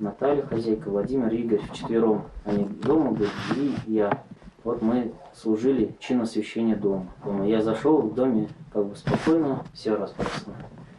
Наталья 0.00 0.42
хозяйка, 0.42 0.90
Владимир 0.90 1.32
Игорь 1.32 1.60
вчетвером. 1.70 2.24
Они 2.44 2.64
дома 2.64 3.12
были, 3.12 3.30
и 3.56 3.74
я. 3.86 4.24
Вот 4.64 4.82
мы 4.82 5.12
служили 5.34 5.96
чин 6.00 6.20
освящения 6.22 6.74
дома. 6.74 7.06
Я 7.44 7.62
зашел 7.62 8.02
в 8.02 8.14
доме 8.14 8.48
как 8.72 8.86
бы 8.86 8.96
спокойно, 8.96 9.64
все 9.72 9.94
распресно. 9.94 10.54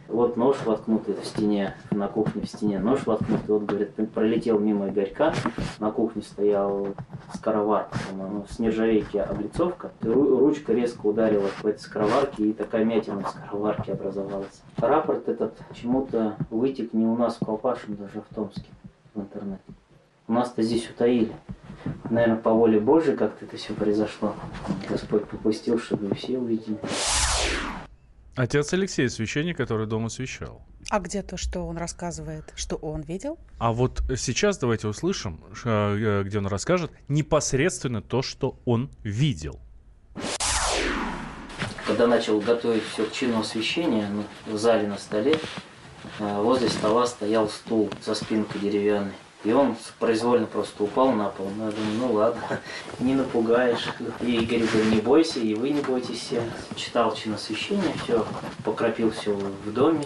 Вот 0.09 0.37
нож 0.37 0.57
воткнутый 0.65 1.13
в 1.13 1.23
стене, 1.23 1.75
на 1.91 2.07
кухне 2.07 2.41
в 2.41 2.47
стене, 2.47 2.79
нож 2.79 3.05
воткнутый, 3.05 3.47
вот, 3.47 3.63
говорит, 3.65 3.91
пролетел 4.11 4.57
мимо 4.57 4.89
Игорька, 4.89 5.33
на 5.77 5.91
кухне 5.91 6.23
стоял 6.23 6.87
скороварка, 7.35 7.95
по-моему, 8.09 8.45
с 8.49 8.57
нержавейки 8.57 9.17
облицовка, 9.17 9.91
ручка 10.01 10.73
резко 10.73 11.05
ударила 11.05 11.47
в 11.47 11.65
этой 11.65 11.79
скороварке, 11.79 12.43
и 12.43 12.53
такая 12.53 12.85
мятина 12.85 13.21
в 13.21 13.29
скороварке 13.29 13.93
образовалась. 13.93 14.61
Рапорт 14.77 15.29
этот 15.29 15.55
почему-то 15.69 16.35
вытек 16.49 16.93
не 16.93 17.05
у 17.05 17.15
нас 17.15 17.37
в 17.39 17.45
Колпашем, 17.45 17.95
даже 17.95 18.21
в 18.21 18.33
Томске, 18.33 18.67
в 19.13 19.21
интернете. 19.21 19.61
У 20.27 20.33
нас-то 20.33 20.63
здесь 20.63 20.89
утаили. 20.89 21.33
Наверное, 22.09 22.37
по 22.37 22.51
воле 22.51 22.79
Божьей 22.79 23.15
как-то 23.15 23.45
это 23.45 23.57
все 23.57 23.73
произошло. 23.73 24.33
Господь 24.89 25.25
попустил, 25.25 25.77
чтобы 25.77 26.13
все 26.15 26.39
увидели. 26.39 26.79
Отец 28.39 28.71
Алексей, 28.71 29.09
священник, 29.09 29.57
который 29.57 29.85
дом 29.85 30.05
освещал. 30.05 30.61
А 30.89 30.99
где 30.99 31.23
то, 31.23 31.35
что 31.35 31.59
он 31.67 31.75
рассказывает, 31.75 32.53
что 32.55 32.77
он 32.77 33.01
видел? 33.01 33.37
А 33.57 33.73
вот 33.73 34.01
сейчас 34.15 34.57
давайте 34.57 34.87
услышим, 34.87 35.43
э, 35.65 36.23
где 36.25 36.37
он 36.37 36.47
расскажет 36.47 36.89
непосредственно 37.09 38.01
то, 38.01 38.21
что 38.21 38.57
он 38.63 38.91
видел. 39.03 39.59
Когда 41.85 42.07
начал 42.07 42.39
готовить 42.39 42.83
все 42.93 43.07
к 43.07 43.11
чину 43.11 43.41
освещения, 43.41 44.07
ну, 44.09 44.23
в 44.45 44.57
зале 44.57 44.87
на 44.87 44.97
столе, 44.97 45.35
э, 46.19 46.41
возле 46.41 46.69
стола 46.69 47.07
стоял 47.07 47.49
стул 47.49 47.89
со 47.99 48.15
спинкой 48.15 48.61
деревянной. 48.61 49.15
И 49.45 49.53
он 49.53 49.77
произвольно 49.99 50.47
просто 50.47 50.83
упал 50.83 51.13
на 51.13 51.29
пол. 51.29 51.49
Ну, 51.55 51.65
я 51.65 51.71
думаю, 51.71 51.97
ну 51.97 52.13
ладно, 52.13 52.41
не 52.99 53.15
напугаешь. 53.15 53.87
И 54.21 54.35
Игорь 54.35 54.63
говорит, 54.67 54.93
не 54.93 55.01
бойся, 55.01 55.39
и 55.39 55.53
вы 55.53 55.69
не 55.69 55.81
бойтесь 55.81 56.19
все. 56.19 56.43
Читал 56.75 57.15
чин 57.15 57.35
освещения, 57.35 57.93
все, 58.03 58.25
покропил 58.65 59.11
все 59.11 59.33
в 59.33 59.71
доме. 59.71 60.03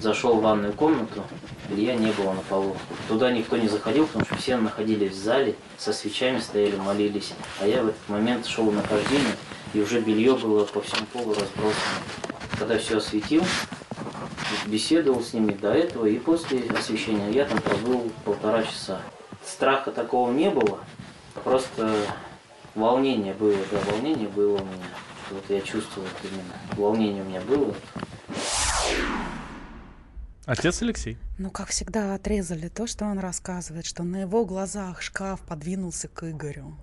Зашел 0.00 0.38
в 0.38 0.42
ванную 0.42 0.72
комнату, 0.72 1.22
Илья 1.70 1.94
не 1.94 2.10
было 2.12 2.32
на 2.32 2.40
полу. 2.42 2.76
Туда 3.08 3.30
никто 3.30 3.56
не 3.56 3.68
заходил, 3.68 4.06
потому 4.06 4.24
что 4.24 4.36
все 4.36 4.56
находились 4.56 5.12
в 5.12 5.18
зале, 5.18 5.56
со 5.78 5.92
свечами 5.92 6.38
стояли, 6.38 6.76
молились. 6.76 7.32
А 7.60 7.66
я 7.66 7.82
в 7.82 7.88
этот 7.88 8.08
момент 8.08 8.46
шел 8.46 8.70
на 8.70 8.82
хождение, 8.82 9.34
и 9.72 9.80
уже 9.80 10.00
белье 10.00 10.34
было 10.34 10.64
по 10.64 10.80
всему 10.80 11.06
полу 11.12 11.34
разбросано. 11.34 11.74
Когда 12.58 12.78
все 12.78 12.98
осветил, 12.98 13.42
беседовал 14.66 15.22
с 15.22 15.32
ними 15.32 15.52
до 15.52 15.72
этого, 15.72 16.06
и 16.06 16.18
после 16.18 16.60
освещения 16.70 17.30
я 17.30 17.44
там 17.44 17.60
пробыл 17.60 18.10
полтора 18.24 18.62
часа. 18.62 19.00
Страха 19.44 19.90
такого 19.90 20.32
не 20.32 20.50
было, 20.50 20.80
просто 21.42 21.94
волнение 22.74 23.34
было, 23.34 23.58
да, 23.70 23.78
волнение 23.92 24.28
было 24.28 24.56
у 24.56 24.64
меня. 24.64 24.88
Вот 25.30 25.44
я 25.48 25.60
чувствовал 25.60 26.08
именно, 26.22 26.54
волнение 26.76 27.22
у 27.22 27.26
меня 27.26 27.40
было. 27.42 27.74
Отец 30.46 30.82
Алексей. 30.82 31.16
Ну, 31.38 31.50
как 31.50 31.68
всегда, 31.68 32.14
отрезали 32.14 32.68
то, 32.68 32.86
что 32.86 33.06
он 33.06 33.18
рассказывает, 33.18 33.86
что 33.86 34.02
на 34.02 34.22
его 34.22 34.44
глазах 34.44 35.00
шкаф 35.00 35.40
подвинулся 35.40 36.08
к 36.08 36.30
Игорю. 36.30 36.76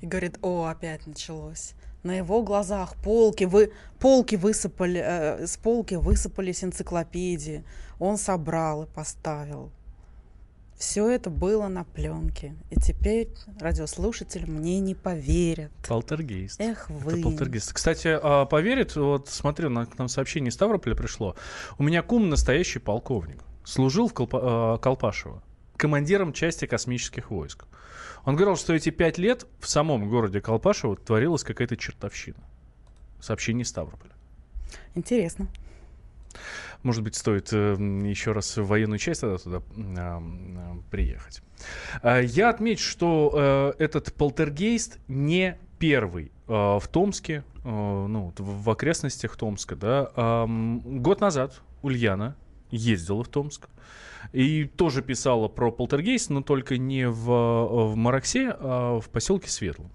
И 0.00 0.06
говорит, 0.06 0.38
о, 0.42 0.66
опять 0.66 1.06
началось 1.06 1.74
на 2.02 2.12
его 2.12 2.42
глазах 2.42 2.96
полки, 2.96 3.44
вы, 3.44 3.72
полки 3.98 4.36
высыпали, 4.36 5.00
э, 5.04 5.46
с 5.46 5.56
полки 5.56 5.94
высыпались 5.94 6.64
энциклопедии. 6.64 7.64
Он 7.98 8.16
собрал 8.16 8.84
и 8.84 8.86
поставил. 8.86 9.70
Все 10.82 11.08
это 11.08 11.30
было 11.30 11.68
на 11.68 11.84
пленке. 11.84 12.56
И 12.70 12.74
теперь 12.74 13.28
радиослушатели 13.60 14.46
мне 14.46 14.80
не 14.80 14.96
поверят. 14.96 15.70
Полтергейст. 15.86 16.60
Эх 16.60 16.90
вы. 16.90 17.12
Это 17.12 17.22
полтергейст. 17.22 17.72
Кстати, 17.72 18.18
а, 18.20 18.46
поверит, 18.46 18.96
вот 18.96 19.28
смотрю, 19.28 19.70
на, 19.70 19.86
к 19.86 19.96
нам 19.96 20.08
сообщение 20.08 20.48
из 20.48 20.54
Ставрополя 20.54 20.96
пришло. 20.96 21.36
У 21.78 21.84
меня 21.84 22.02
кум 22.02 22.28
настоящий 22.28 22.80
полковник. 22.80 23.44
Служил 23.62 24.08
в 24.08 24.12
Колпа, 24.12 24.76
э, 24.76 24.82
Колпашево. 24.82 25.40
Командиром 25.82 26.32
части 26.32 26.64
космических 26.64 27.32
войск. 27.32 27.64
Он 28.24 28.36
говорил, 28.36 28.54
что 28.54 28.72
эти 28.72 28.90
пять 28.90 29.18
лет 29.18 29.48
в 29.58 29.68
самом 29.68 30.08
городе 30.08 30.40
Колпашево 30.40 30.94
творилась 30.94 31.42
какая-то 31.42 31.76
чертовщина. 31.76 32.38
Сообщение 33.18 33.64
Ставрополя. 33.64 34.12
Интересно. 34.94 35.48
Может 36.84 37.02
быть, 37.02 37.16
стоит 37.16 37.52
э, 37.52 37.74
еще 38.04 38.30
раз 38.30 38.56
в 38.58 38.64
военную 38.64 39.00
часть 39.00 39.22
тогда 39.22 39.38
туда 39.38 39.62
э, 39.76 40.20
приехать. 40.92 41.42
Э, 42.04 42.22
я 42.24 42.50
отмечу, 42.50 42.88
что 42.88 43.74
э, 43.76 43.82
этот 43.82 44.14
полтергейст 44.14 45.00
не 45.08 45.58
первый 45.80 46.30
э, 46.46 46.52
в 46.52 46.84
Томске, 46.92 47.42
э, 47.64 47.68
ну, 47.68 48.32
в, 48.38 48.62
в 48.62 48.70
окрестностях 48.70 49.36
Томска. 49.36 49.74
Да. 49.74 50.12
Э, 50.14 50.46
год 50.46 51.20
назад 51.20 51.60
Ульяна 51.82 52.36
ездила 52.72 53.22
в 53.22 53.28
Томск. 53.28 53.68
И 54.32 54.64
тоже 54.64 55.02
писала 55.02 55.48
про 55.48 55.70
полтергейст, 55.70 56.30
но 56.30 56.42
только 56.42 56.78
не 56.78 57.08
в, 57.08 57.24
в 57.24 57.96
Мараксе, 57.96 58.50
а 58.58 59.00
в 59.00 59.08
поселке 59.08 59.48
Светлом. 59.48 59.90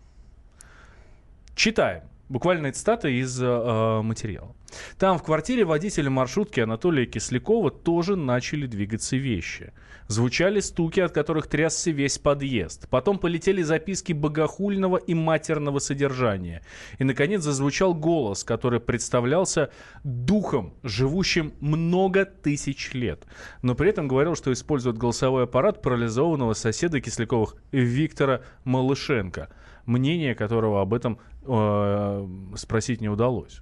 Читаем. 1.56 2.04
Буквальная 2.30 2.74
цитата 2.74 3.08
из 3.08 3.42
э, 3.42 4.02
материала. 4.02 4.54
Там 4.98 5.18
в 5.18 5.24
квартире 5.24 5.64
водителя 5.64 6.10
маршрутки 6.10 6.60
Анатолия 6.60 7.06
Кислякова 7.06 7.72
тоже 7.72 8.18
начали 8.18 8.66
двигаться 8.66 9.16
вещи. 9.16 9.72
Звучали 10.08 10.60
стуки, 10.60 11.00
от 11.00 11.14
которых 11.14 11.48
трясся 11.48 11.92
весь 11.92 12.18
подъезд. 12.18 12.90
Потом 12.90 13.18
полетели 13.18 13.62
записки 13.62 14.12
богохульного 14.12 14.98
и 14.98 15.14
матерного 15.14 15.80
содержания. 15.80 16.64
И, 17.00 17.06
наконец, 17.06 17.44
зазвучал 17.44 17.94
голос, 17.94 18.44
который 18.44 18.82
представлялся 18.82 19.72
духом, 20.04 20.74
живущим 20.84 21.54
много 21.62 22.26
тысяч 22.26 22.94
лет. 22.94 23.26
Но 23.62 23.74
при 23.74 23.90
этом 23.90 24.10
говорил, 24.10 24.36
что 24.36 24.52
использует 24.52 24.98
голосовой 24.98 25.44
аппарат 25.44 25.82
парализованного 25.82 26.54
соседа 26.54 27.00
Кисляковых 27.00 27.56
Виктора 27.72 28.42
Малышенко– 28.66 29.48
мнение 29.88 30.36
которого 30.36 30.82
об 30.82 30.94
этом 30.94 31.18
э, 31.48 32.28
спросить 32.56 33.02
не 33.02 33.10
удалось. 33.10 33.62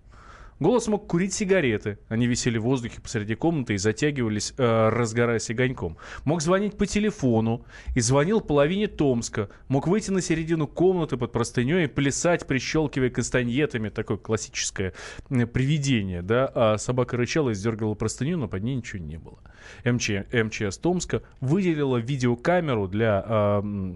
Голос 0.60 0.88
мог 0.88 1.08
курить 1.08 1.34
сигареты. 1.34 1.98
Они 2.08 2.28
висели 2.28 2.58
в 2.58 2.64
воздухе 2.64 3.02
посреди 3.02 3.36
комнаты 3.36 3.74
и 3.74 3.78
затягивались, 3.78 4.54
э, 4.58 4.90
разгораясь 4.90 5.50
огоньком. 5.50 5.98
Мог 6.24 6.42
звонить 6.42 6.78
по 6.78 6.86
телефону 6.86 7.66
и 7.94 8.00
звонил 8.00 8.40
половине 8.40 8.88
Томска. 8.88 9.50
Мог 9.68 9.88
выйти 9.88 10.12
на 10.12 10.22
середину 10.22 10.66
комнаты 10.66 11.18
под 11.18 11.34
простыней 11.34 11.86
и 11.86 11.88
плясать, 11.88 12.48
прищелкивая 12.48 13.10
кастаньетами. 13.10 13.90
Такое 13.90 14.18
классическое 14.18 14.94
привидение. 15.28 16.22
Да? 16.22 16.50
А 16.56 16.78
собака 16.78 17.18
рычала 17.18 17.50
и 17.50 17.54
сдергала 17.54 17.94
простыню, 17.94 18.38
но 18.38 18.48
под 18.48 18.64
ней 18.64 18.76
ничего 18.76 19.04
не 19.04 19.18
было. 19.18 19.40
МЧ, 19.84 20.12
МЧС 20.32 20.78
Томска 20.78 21.22
выделила 21.42 21.98
видеокамеру 21.98 22.88
для... 22.88 23.26
Э, 23.28 23.96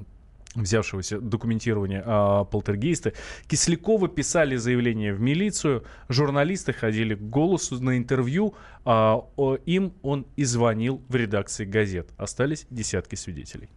взявшегося 0.56 1.20
документирования 1.20 2.04
а, 2.06 2.44
полтергейста. 2.44 3.14
Кислякова 3.48 4.08
писали 4.08 4.56
заявление 4.56 5.14
в 5.14 5.22
милицию, 5.22 5.84
журналисты 6.08 6.74
ходили 6.74 7.16
к 7.16 7.22
голосу 7.22 7.82
на 7.82 7.98
интервью, 7.98 8.56
о, 8.86 9.58
им 9.66 9.94
он 10.02 10.26
и 10.36 10.44
звонил 10.44 11.02
в 11.08 11.16
редакции 11.16 11.66
газет. 11.66 12.10
Остались 12.18 12.66
десятки 12.70 13.16
свидетелей. 13.16 13.70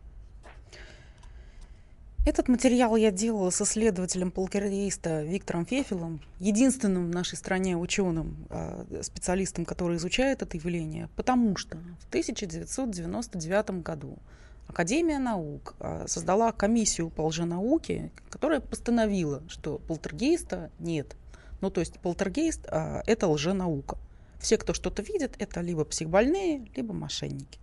Этот 2.24 2.46
материал 2.46 2.94
я 2.94 3.10
делала 3.10 3.50
с 3.50 3.60
исследователем 3.62 4.30
полтергейста 4.30 5.24
Виктором 5.24 5.66
Фефелом, 5.66 6.20
единственным 6.38 7.10
в 7.10 7.14
нашей 7.14 7.36
стране 7.36 7.76
ученым, 7.76 8.46
а, 8.48 8.86
специалистом, 9.02 9.64
который 9.64 9.96
изучает 9.96 10.40
это 10.40 10.56
явление, 10.56 11.08
потому 11.16 11.56
что 11.56 11.78
в 11.98 12.06
1999 12.06 13.82
году 13.82 14.18
Академия 14.66 15.18
наук 15.18 15.74
а, 15.80 16.06
создала 16.06 16.52
комиссию 16.52 17.10
по 17.10 17.26
лженауке, 17.26 18.10
которая 18.30 18.60
постановила, 18.60 19.42
что 19.48 19.78
полтергейста 19.78 20.70
нет. 20.78 21.16
Ну, 21.60 21.70
то 21.70 21.80
есть 21.80 21.98
полтергейст 22.00 22.66
а,– 22.68 23.02
это 23.06 23.28
лженаука. 23.28 23.98
Все, 24.40 24.58
кто 24.58 24.74
что-то 24.74 25.02
видит, 25.02 25.36
это 25.38 25.60
либо 25.60 25.84
психбольные, 25.84 26.66
либо 26.74 26.92
мошенники. 26.92 27.60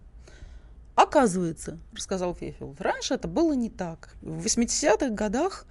Оказывается, 0.95 1.79
рассказал 1.93 2.35
Фефил, 2.35 2.75
раньше 2.77 3.13
это 3.13 3.27
было 3.27 3.53
не 3.53 3.69
так. 3.69 4.15
В 4.21 4.45
80-х 4.45 5.09
годах, 5.09 5.65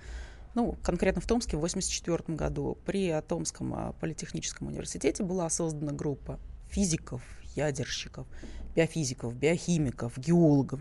ну, 0.54 0.76
конкретно 0.82 1.20
в 1.20 1.26
Томске, 1.26 1.56
в 1.56 1.61
84 1.61 2.35
году, 2.35 2.78
при 2.85 3.20
Томском 3.28 3.75
а, 3.75 3.92
политехническом 4.00 4.68
университете 4.68 5.23
была 5.23 5.49
создана 5.50 5.92
группа 5.92 6.40
физиков, 6.70 7.23
ядерщиков, 7.54 8.26
биофизиков, 8.75 9.35
биохимиков, 9.35 10.18
геологов, 10.18 10.80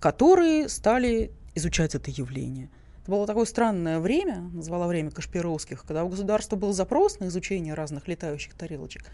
которые 0.00 0.68
стали 0.68 1.32
изучать 1.54 1.94
это 1.94 2.10
явление. 2.10 2.70
Это 3.02 3.10
было 3.10 3.26
такое 3.26 3.44
странное 3.44 4.00
время, 4.00 4.40
назвала 4.52 4.86
время 4.86 5.10
Кашпировских, 5.10 5.84
когда 5.84 6.04
у 6.04 6.08
государства 6.08 6.56
был 6.56 6.72
запрос 6.72 7.20
на 7.20 7.28
изучение 7.28 7.74
разных 7.74 8.06
летающих 8.08 8.54
тарелочек, 8.54 9.04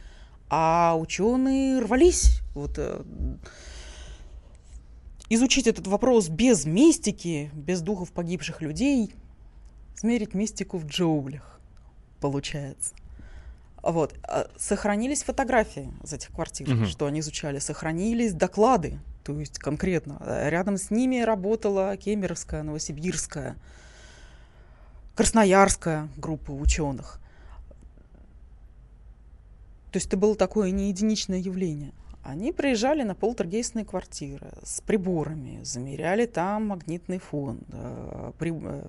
а 0.50 0.96
ученые 0.98 1.80
рвались 1.80 2.40
вот, 2.54 2.74
э, 2.76 3.02
изучить 5.28 5.66
этот 5.66 5.86
вопрос 5.86 6.28
без 6.28 6.64
мистики, 6.64 7.50
без 7.54 7.80
духов 7.80 8.12
погибших 8.12 8.60
людей, 8.60 9.14
смерить 9.96 10.34
мистику 10.34 10.78
в 10.78 10.86
джоулях, 10.86 11.60
получается. 12.20 12.94
Вот. 13.82 14.14
А 14.22 14.48
сохранились 14.56 15.22
фотографии 15.22 15.92
из 16.02 16.12
этих 16.12 16.30
квартир, 16.30 16.68
угу. 16.70 16.86
что 16.86 17.06
они 17.06 17.20
изучали, 17.20 17.58
сохранились 17.58 18.32
доклады 18.32 18.98
то 19.24 19.38
есть 19.40 19.58
конкретно. 19.58 20.18
Э, 20.20 20.48
рядом 20.50 20.76
с 20.76 20.90
ними 20.90 21.20
работала 21.20 21.96
Кемеровская, 21.96 22.62
Новосибирская, 22.62 23.56
Красноярская 25.16 26.08
группа 26.16 26.50
ученых. 26.50 27.20
То 29.90 29.96
есть 29.96 30.08
это 30.08 30.16
было 30.16 30.34
такое 30.34 30.70
не 30.70 30.88
единичное 30.88 31.38
явление. 31.38 31.92
Они 32.22 32.52
приезжали 32.52 33.02
на 33.02 33.14
полтергейстные 33.14 33.84
квартиры 33.84 34.50
с 34.62 34.80
приборами, 34.80 35.62
замеряли 35.62 36.26
там 36.26 36.68
магнитный 36.68 37.18
фон, 37.18 37.60
э, 37.70 38.32
э, 38.40 38.88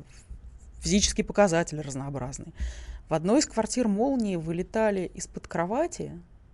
физические 0.79 1.25
показатели 1.25 1.79
разнообразные. 1.79 2.53
В 3.07 3.13
одной 3.13 3.39
из 3.39 3.45
квартир 3.45 3.87
молнии 3.87 4.35
вылетали 4.35 5.11
из-под 5.13 5.47
кровати 5.47 6.11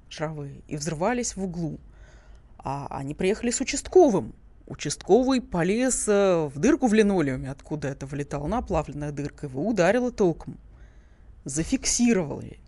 шаровые 0.10 0.62
и 0.68 0.76
взрывались 0.76 1.36
в 1.36 1.44
углу. 1.44 1.80
А 2.64 2.88
они 2.90 3.14
приехали 3.14 3.52
с 3.52 3.60
участковым. 3.60 4.34
Участковый 4.68 5.42
полез 5.42 6.08
э, 6.08 6.46
в 6.46 6.60
дырку 6.60 6.88
в 6.88 6.94
линолеуме, 6.94 7.50
откуда 7.50 7.90
это 7.90 8.06
вылетало, 8.06 8.48
наплавленная 8.48 9.12
дырка, 9.12 9.48
его 9.48 9.68
ударило 9.68 10.12
током. 10.12 10.58
Зафиксировали. 11.44 12.60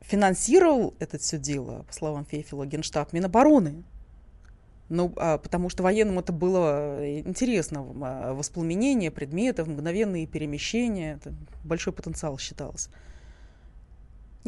Финансировал 0.00 0.94
это 0.98 1.18
все 1.18 1.38
дело, 1.38 1.82
по 1.82 1.92
словам 1.92 2.24
Фейфела, 2.24 2.64
генштаб 2.64 3.12
Минобороны. 3.12 3.84
Ну, 4.88 5.12
а, 5.16 5.36
потому 5.36 5.68
что 5.68 5.82
военным 5.82 6.18
это 6.18 6.32
было 6.32 7.00
э, 7.02 7.20
интересно. 7.20 7.86
А, 8.00 8.32
воспламенение 8.32 9.10
предметов, 9.10 9.68
мгновенные 9.68 10.26
перемещения. 10.26 11.16
Это 11.16 11.34
большой 11.62 11.92
потенциал 11.92 12.38
считался. 12.38 12.88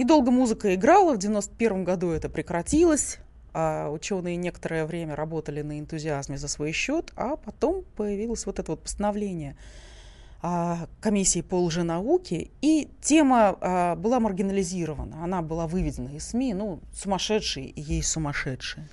Недолго 0.01 0.31
музыка 0.31 0.75
играла, 0.75 1.13
в 1.13 1.19
91 1.19 1.85
году 1.85 2.09
это 2.09 2.31
прекратилось, 2.31 3.19
а 3.53 3.91
ученые 3.91 4.37
некоторое 4.37 4.87
время 4.87 5.15
работали 5.15 5.61
на 5.61 5.79
энтузиазме 5.79 6.39
за 6.39 6.49
свой 6.49 6.73
счет, 6.73 7.13
а 7.17 7.37
потом 7.37 7.85
появилось 7.99 8.47
вот 8.47 8.59
это 8.59 8.71
вот 8.73 8.83
постановление 8.83 9.59
а, 10.41 10.87
комиссии 11.03 11.43
по 11.43 11.63
лженауке, 11.63 12.49
и 12.63 12.89
тема 13.03 13.59
а, 13.61 13.95
была 13.95 14.21
маргинализирована, 14.21 15.23
она 15.23 15.43
была 15.43 15.67
выведена 15.67 16.17
из 16.17 16.29
СМИ, 16.29 16.55
ну, 16.55 16.81
сумасшедшие 16.95 17.67
и 17.67 17.83
есть 17.83 18.09
сумасшедшие. 18.09 18.89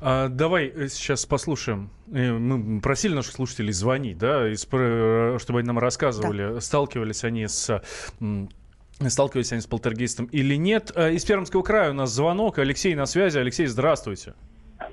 А, 0.00 0.28
давай 0.28 0.68
э, 0.68 0.86
сейчас 0.86 1.26
послушаем. 1.26 1.90
Э, 2.12 2.30
мы 2.30 2.80
просили 2.80 3.14
наших 3.14 3.32
слушателей 3.32 3.72
звонить, 3.72 4.18
да, 4.18 4.54
чтобы 4.54 5.58
они 5.58 5.66
нам 5.66 5.80
рассказывали, 5.80 6.54
да. 6.54 6.60
сталкивались 6.60 7.24
они 7.24 7.48
с 7.48 7.82
сталкивались 9.08 9.52
они 9.52 9.60
с 9.60 9.66
полтергейстом 9.66 10.26
или 10.26 10.54
нет. 10.54 10.92
Э, 10.94 11.12
из 11.12 11.24
Пермского 11.24 11.62
края 11.62 11.90
у 11.90 11.94
нас 11.94 12.10
звонок. 12.10 12.58
Алексей 12.58 12.94
на 12.94 13.06
связи. 13.06 13.38
Алексей, 13.38 13.66
здравствуйте. 13.66 14.34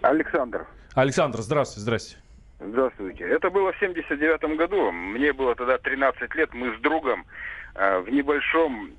Александр. 0.01 0.67
Александр, 0.95 1.41
здравствуйте, 1.41 1.81
здравствуйте. 1.81 2.23
Здравствуйте. 2.59 3.23
Это 3.23 3.49
было 3.49 3.71
в 3.71 3.79
79 3.79 4.57
году. 4.57 4.91
Мне 4.91 5.31
было 5.33 5.55
тогда 5.55 5.77
13 5.77 6.35
лет. 6.35 6.53
Мы 6.53 6.75
с 6.75 6.81
другом 6.81 7.25
э, 7.75 7.99
в 7.99 8.09
небольшом 8.09 8.91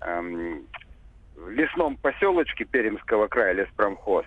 э, 0.00 0.58
лесном 1.48 1.96
поселочке 1.96 2.64
Пермского 2.64 3.28
края, 3.28 3.52
леспромхоз, 3.52 4.24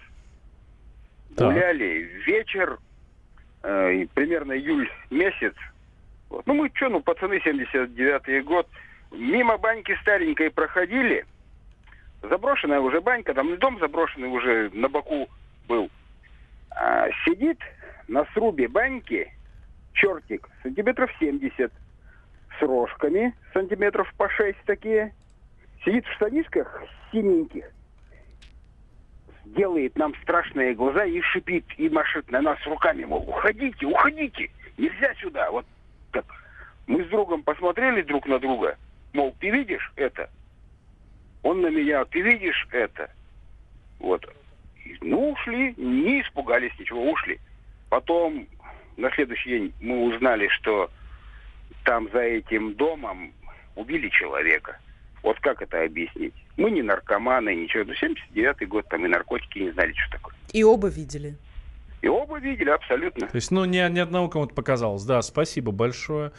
так. 1.35 1.51
гуляли. 1.51 2.09
Вечер, 2.25 2.77
э, 3.63 4.05
примерно 4.13 4.53
июль 4.53 4.89
месяц. 5.09 5.55
Вот. 6.29 6.45
Ну, 6.45 6.53
мы 6.53 6.71
что, 6.73 6.89
ну, 6.89 7.01
пацаны, 7.01 7.41
79-й 7.45 8.41
год– 8.41 8.67
Мимо 9.11 9.57
баньки 9.57 9.95
старенькой 10.01 10.51
проходили. 10.51 11.25
Заброшенная 12.21 12.79
уже 12.79 12.99
банька, 13.01 13.33
там 13.33 13.57
дом 13.57 13.79
заброшенный 13.79 14.27
уже 14.27 14.69
на 14.73 14.89
боку 14.89 15.29
был. 15.67 15.89
А, 16.71 17.07
сидит 17.25 17.59
на 18.07 18.25
срубе 18.33 18.67
баньки 18.67 19.31
чертик 19.93 20.47
сантиметров 20.63 21.09
70 21.19 21.71
с 22.59 22.61
рожками 22.61 23.33
сантиметров 23.53 24.11
по 24.17 24.29
6 24.29 24.57
такие. 24.65 25.13
Сидит 25.85 26.05
в 26.05 26.13
штанишках 26.13 26.83
синеньких, 27.11 27.65
делает 29.45 29.95
нам 29.95 30.13
страшные 30.23 30.73
глаза 30.73 31.05
и 31.05 31.21
шипит, 31.21 31.65
и 31.77 31.87
машет 31.87 32.29
на 32.31 32.41
нас 32.41 32.57
руками, 32.65 33.05
мол, 33.05 33.23
уходите, 33.29 33.85
уходите, 33.85 34.49
нельзя 34.77 35.13
сюда. 35.15 35.49
Вот 35.51 35.65
так. 36.11 36.25
Мы 36.87 37.03
с 37.03 37.07
другом 37.07 37.43
посмотрели 37.43 38.01
друг 38.01 38.27
на 38.27 38.39
друга– 38.39 38.75
Мол, 39.13 39.35
ты 39.39 39.49
видишь 39.49 39.91
это? 39.95 40.29
Он 41.43 41.61
на 41.61 41.69
меня, 41.69 42.05
ты 42.05 42.21
видишь 42.21 42.67
это? 42.71 43.09
Вот. 43.99 44.27
Ну, 45.01 45.31
ушли, 45.31 45.73
не 45.77 46.21
испугались 46.21 46.71
ничего, 46.79 47.11
ушли. 47.11 47.39
Потом 47.89 48.47
на 48.97 49.11
следующий 49.11 49.49
день 49.49 49.73
мы 49.81 50.03
узнали, 50.05 50.47
что 50.49 50.89
там 51.83 52.09
за 52.11 52.19
этим 52.19 52.73
домом 52.75 53.31
убили 53.75 54.09
человека. 54.09 54.77
Вот 55.23 55.39
как 55.39 55.61
это 55.61 55.83
объяснить? 55.83 56.33
Мы 56.57 56.71
не 56.71 56.81
наркоманы, 56.81 57.53
ничего. 57.55 57.83
Ну, 57.85 57.93
79-й 57.93 58.65
год, 58.65 58.87
там 58.89 59.05
и 59.05 59.09
наркотики 59.09 59.59
не 59.59 59.71
знали, 59.71 59.93
что 59.93 60.17
такое. 60.17 60.35
И 60.53 60.63
оба 60.63 60.87
видели. 60.87 61.35
И 62.01 62.07
оба 62.07 62.39
видели, 62.39 62.69
абсолютно. 62.69 63.27
То 63.27 63.35
есть, 63.35 63.51
ну, 63.51 63.65
ни, 63.65 63.77
ни 63.89 63.99
одного 63.99 64.29
кому-то 64.29 64.53
показалось. 64.53 65.03
Да, 65.03 65.21
спасибо 65.21 65.71
большое. 65.71 66.31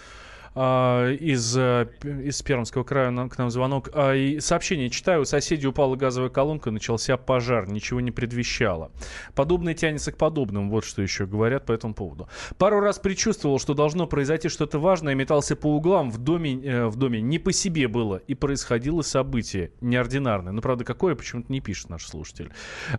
А, 0.60 1.12
из, 1.12 1.56
э, 1.56 1.86
из 2.02 2.42
Пермского 2.42 2.82
края 2.82 3.28
к 3.28 3.38
нам 3.38 3.48
звонок. 3.48 3.90
А, 3.94 4.12
и 4.12 4.40
сообщение 4.40 4.90
читаю. 4.90 5.20
У 5.20 5.24
соседей 5.24 5.68
упала 5.68 5.94
газовая 5.94 6.30
колонка, 6.30 6.72
начался 6.72 7.16
пожар. 7.16 7.68
Ничего 7.68 8.00
не 8.00 8.10
предвещало. 8.10 8.90
Подобное 9.36 9.74
тянется 9.74 10.10
к 10.10 10.16
подобному. 10.16 10.68
Вот 10.68 10.84
что 10.84 11.00
еще 11.00 11.26
говорят 11.26 11.64
по 11.64 11.70
этому 11.70 11.94
поводу. 11.94 12.28
Пару 12.56 12.80
раз 12.80 12.98
предчувствовал, 12.98 13.60
что 13.60 13.72
должно 13.72 14.08
произойти 14.08 14.48
что-то 14.48 14.80
важное. 14.80 15.14
Метался 15.14 15.54
по 15.54 15.68
углам. 15.68 16.10
В 16.10 16.18
доме, 16.18 16.60
э, 16.60 16.86
в 16.86 16.96
доме 16.96 17.20
не 17.20 17.38
по 17.38 17.52
себе 17.52 17.86
было. 17.86 18.16
И 18.26 18.34
происходило 18.34 19.02
событие 19.02 19.70
неординарное. 19.80 20.52
Ну, 20.52 20.60
правда, 20.60 20.82
какое, 20.82 21.14
почему-то 21.14 21.52
не 21.52 21.60
пишет 21.60 21.88
наш 21.88 22.04
слушатель. 22.04 22.50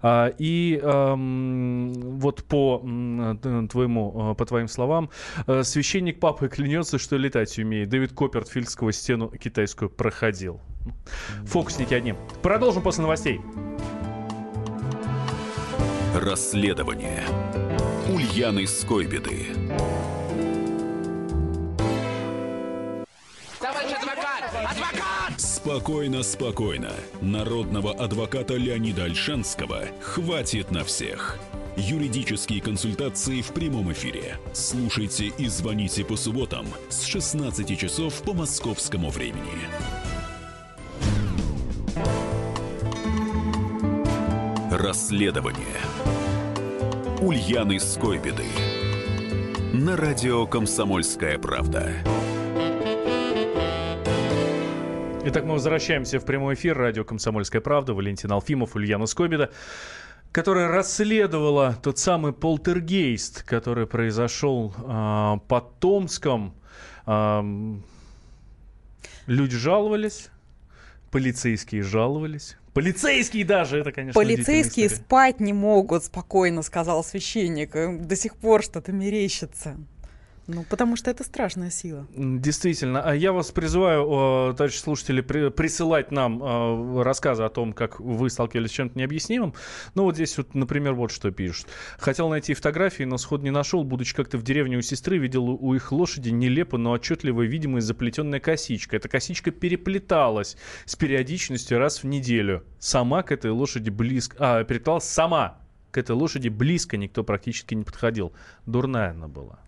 А, 0.01 0.33
и 0.37 0.79
эм, 0.81 1.91
вот 2.19 2.45
по 2.45 2.79
твоему, 2.79 4.31
э, 4.31 4.35
по 4.35 4.45
твоим 4.45 4.69
словам, 4.69 5.09
священник 5.63 6.21
папы 6.21 6.47
клянется, 6.47 6.97
что 6.97 7.17
летать 7.17 7.48
летать 7.49 7.59
умеет. 7.59 7.89
Дэвид 7.89 8.13
Коппертфильд 8.13 8.69
сквозь 8.69 8.97
стену 8.97 9.29
китайскую 9.29 9.89
проходил. 9.89 10.59
Фокусники 11.45 11.93
одни. 11.93 12.15
Продолжим 12.41 12.83
после 12.83 13.03
новостей. 13.03 13.41
Расследование 16.15 17.23
Ульяны 18.13 18.65
Скойбеды. 18.67 19.47
Товарищ 23.59 23.91
адвокат! 23.91 24.43
Адвокат! 24.71 25.39
Спокойно, 25.39 26.23
спокойно. 26.23 26.91
Народного 27.21 27.93
адвоката 27.93 28.55
Леонида 28.55 29.03
Альшанского 29.03 29.83
хватит 30.01 30.71
на 30.71 30.83
всех. 30.83 31.37
Юридические 31.79 32.61
консультации 32.61 33.41
в 33.41 33.53
прямом 33.53 33.89
эфире. 33.93 34.37
Слушайте 34.51 35.27
и 35.37 35.47
звоните 35.47 36.03
по 36.03 36.17
субботам 36.17 36.65
с 36.89 37.05
16 37.05 37.79
часов 37.79 38.21
по 38.21 38.33
московскому 38.33 39.09
времени. 39.09 39.39
Расследование 44.69 45.79
Ульяны 47.21 47.79
Скойбеды 47.79 48.45
на 49.71 49.95
радио 49.95 50.45
«Комсомольская 50.47 51.37
правда». 51.37 51.93
Итак, 55.25 55.45
мы 55.45 55.53
возвращаемся 55.53 56.19
в 56.19 56.25
прямой 56.25 56.55
эфир. 56.55 56.77
Радио 56.77 57.03
«Комсомольская 57.05 57.61
правда». 57.61 57.93
Валентин 57.93 58.31
Алфимов, 58.31 58.75
Ульяна 58.75 59.05
Скобида 59.05 59.51
которая 60.31 60.67
расследовала 60.67 61.77
тот 61.81 61.97
самый 61.97 62.33
полтергейст, 62.33 63.43
который 63.43 63.87
произошел 63.87 64.73
э, 64.77 65.37
под 65.47 65.79
Томском. 65.79 66.53
Э, 67.05 67.41
люди 69.25 69.57
жаловались, 69.57 70.29
полицейские 71.11 71.83
жаловались. 71.83 72.57
Полицейские 72.73 73.45
даже, 73.45 73.79
это, 73.79 73.91
конечно, 73.91 74.13
Полицейские 74.19 74.89
спать 74.89 75.39
не 75.39 75.53
могут 75.53 76.03
спокойно, 76.03 76.61
сказал 76.61 77.03
священник. 77.03 77.71
До 78.05 78.15
сих 78.15 78.35
пор 78.35 78.63
что-то 78.63 78.91
мерещится. 78.91 79.75
Ну, 80.51 80.65
потому 80.67 80.95
что 80.95 81.11
это 81.11 81.23
страшная 81.23 81.69
сила. 81.69 82.07
Действительно. 82.15 83.03
А 83.03 83.13
я 83.13 83.33
вас 83.33 83.51
призываю, 83.51 84.55
товарищи 84.55 84.79
слушатели, 84.79 85.21
при, 85.21 85.51
присылать 85.51 86.11
нам 86.11 86.41
э, 86.41 87.03
рассказы 87.03 87.43
о 87.43 87.49
том, 87.49 87.71
как 87.71 87.99
вы 87.99 88.31
сталкивались 88.31 88.71
с 88.71 88.73
чем-то 88.73 88.97
необъяснимым. 88.97 89.53
Ну, 89.93 90.05
вот 90.05 90.15
здесь 90.15 90.35
вот, 90.39 90.55
например, 90.55 90.93
вот 90.93 91.11
что 91.11 91.29
пишут. 91.29 91.67
Хотел 91.99 92.29
найти 92.29 92.55
фотографии, 92.55 93.03
но 93.03 93.17
сход 93.17 93.43
не 93.43 93.51
нашел. 93.51 93.83
Будучи 93.83 94.15
как-то 94.15 94.39
в 94.39 94.43
деревне 94.43 94.77
у 94.77 94.81
сестры, 94.81 95.19
видел 95.19 95.49
у 95.49 95.75
их 95.75 95.91
лошади 95.91 96.29
нелепо, 96.29 96.79
но 96.79 96.91
отчетливо 96.93 97.43
видимая 97.43 97.81
заплетенная 97.81 98.39
косичка. 98.39 98.95
Эта 98.95 99.07
косичка 99.07 99.51
переплеталась 99.51 100.57
с 100.85 100.95
периодичностью 100.95 101.77
раз 101.77 102.01
в 102.01 102.07
неделю. 102.07 102.63
Сама 102.79 103.21
к 103.21 103.31
этой 103.31 103.51
лошади 103.51 103.91
близко... 103.91 104.35
А, 104.39 104.63
переплеталась 104.63 105.03
сама 105.03 105.59
к 105.91 105.97
этой 105.97 106.15
лошади 106.15 106.49
близко 106.49 106.97
никто 106.97 107.23
практически 107.23 107.73
не 107.73 107.83
подходил. 107.83 108.33
Дурная 108.65 109.11
она 109.11 109.27
была. 109.27 109.59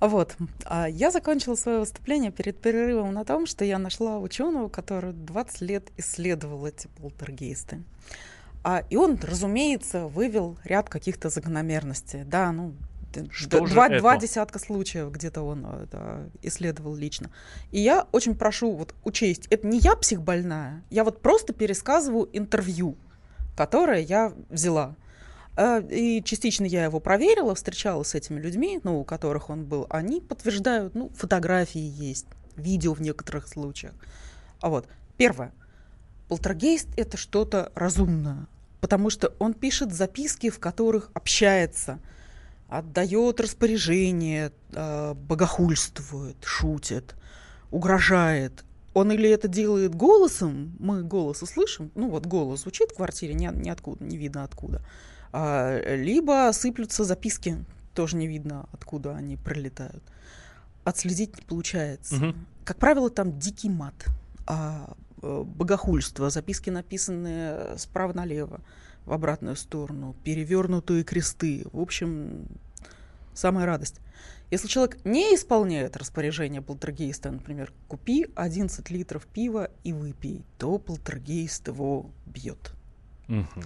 Вот. 0.00 0.36
А 0.64 0.88
я 0.88 1.10
закончила 1.10 1.56
свое 1.56 1.80
выступление 1.80 2.30
перед 2.30 2.60
перерывом 2.60 3.12
на 3.12 3.24
том, 3.24 3.46
что 3.46 3.64
я 3.64 3.78
нашла 3.78 4.18
ученого, 4.18 4.68
который 4.68 5.12
20 5.12 5.60
лет 5.62 5.88
исследовал 5.96 6.66
эти 6.66 6.86
полтергейсты. 7.00 7.82
А, 8.62 8.84
и 8.90 8.96
он, 8.96 9.18
разумеется, 9.20 10.06
вывел 10.06 10.56
ряд 10.64 10.88
каких-то 10.88 11.30
закономерностей. 11.30 12.22
Да, 12.24 12.52
ну, 12.52 12.74
что 13.30 13.66
два, 13.66 13.88
два 13.88 14.16
десятка 14.18 14.58
случаев 14.58 15.10
где-то 15.10 15.42
он 15.42 15.66
э, 15.66 15.86
да, 15.90 16.20
исследовал 16.42 16.94
лично. 16.94 17.30
И 17.70 17.80
я 17.80 18.06
очень 18.12 18.34
прошу 18.34 18.72
вот 18.72 18.94
учесть, 19.04 19.46
это 19.50 19.66
не 19.66 19.78
я 19.78 19.96
психбольная, 19.96 20.82
я 20.90 21.04
вот 21.04 21.22
просто 21.22 21.52
пересказываю 21.52 22.28
интервью, 22.32 22.96
которое 23.56 24.00
я 24.00 24.32
взяла. 24.50 24.94
А, 25.60 25.80
и 25.80 26.22
частично 26.22 26.66
я 26.66 26.84
его 26.84 27.00
проверила, 27.00 27.52
встречалась 27.52 28.10
с 28.10 28.14
этими 28.14 28.38
людьми, 28.38 28.78
ну, 28.84 29.00
у 29.00 29.04
которых 29.04 29.50
он 29.50 29.64
был. 29.64 29.88
Они 29.90 30.20
подтверждают, 30.20 30.94
ну, 30.94 31.10
фотографии 31.16 31.80
есть, 31.80 32.26
видео 32.54 32.94
в 32.94 33.00
некоторых 33.00 33.48
случаях. 33.48 33.92
А 34.60 34.68
вот, 34.68 34.86
первое. 35.16 35.52
Полтергейст— 36.28 36.86
это 36.96 37.16
что-то 37.16 37.72
разумное, 37.74 38.46
потому 38.80 39.10
что 39.10 39.34
он 39.40 39.52
пишет 39.52 39.92
записки, 39.92 40.48
в 40.48 40.60
которых 40.60 41.10
общается, 41.12 41.98
отдает 42.68 43.40
распоряжение, 43.40 44.52
а, 44.74 45.14
богохульствует, 45.14 46.36
шутит, 46.44 47.16
угрожает. 47.72 48.64
Он 48.94 49.10
или 49.10 49.28
это 49.28 49.48
делает 49.48 49.92
голосом, 49.92 50.76
мы 50.78 51.02
голос 51.02 51.42
услышим, 51.42 51.90
ну 51.96 52.10
вот 52.10 52.26
голос 52.26 52.60
звучит 52.60 52.92
в 52.92 52.94
квартире, 52.94 53.34
ни, 53.34 53.48
ниоткуда, 53.48 54.04
не 54.04 54.16
видно 54.16 54.44
откуда— 54.44 54.82
либо 55.32 56.50
сыплются 56.52 57.04
записки, 57.04 57.64
тоже 57.94 58.16
не 58.16 58.26
видно, 58.26 58.68
откуда 58.72 59.16
они 59.16 59.36
пролетают. 59.36 60.02
Отследить 60.84 61.36
не 61.36 61.42
получается. 61.42 62.16
Угу. 62.16 62.34
Как 62.64 62.78
правило, 62.78 63.10
там 63.10 63.38
дикий 63.38 63.68
мат, 63.68 64.06
а, 64.46 64.94
э, 65.22 65.42
богохульство, 65.44 66.30
записки 66.30 66.70
написанные 66.70 67.76
справа 67.76 68.12
налево, 68.12 68.60
в 69.04 69.12
обратную 69.12 69.56
сторону, 69.56 70.14
перевернутые 70.22 71.02
кресты. 71.02 71.64
В 71.72 71.80
общем, 71.80 72.46
самая 73.34 73.66
радость. 73.66 74.00
Если 74.50 74.68
человек 74.68 75.04
не 75.04 75.34
исполняет 75.34 75.96
распоряжение 75.96 76.62
полтергейста, 76.62 77.30
например, 77.30 77.72
купи 77.86 78.26
11 78.34 78.90
литров 78.90 79.26
пива 79.26 79.70
и 79.84 79.92
выпей, 79.92 80.44
то 80.58 80.78
полтергейст 80.78 81.68
его 81.68 82.10
бьет. 82.26 82.72
Угу. 83.28 83.62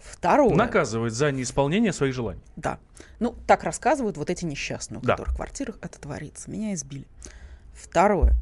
Второе. 0.00 0.54
Наказывает 0.54 1.12
за 1.12 1.32
неисполнение 1.32 1.92
своих 1.92 2.14
желаний. 2.14 2.40
Да. 2.56 2.78
Ну, 3.18 3.34
так 3.46 3.64
рассказывают 3.64 4.16
вот 4.16 4.30
эти 4.30 4.44
несчастные, 4.44 4.98
у 4.98 5.02
да. 5.02 5.12
которых 5.12 5.32
в 5.32 5.36
квартирах 5.36 5.78
это 5.82 6.00
творится. 6.00 6.50
Меня 6.50 6.74
избили. 6.74 7.06
Второе. 7.72 8.34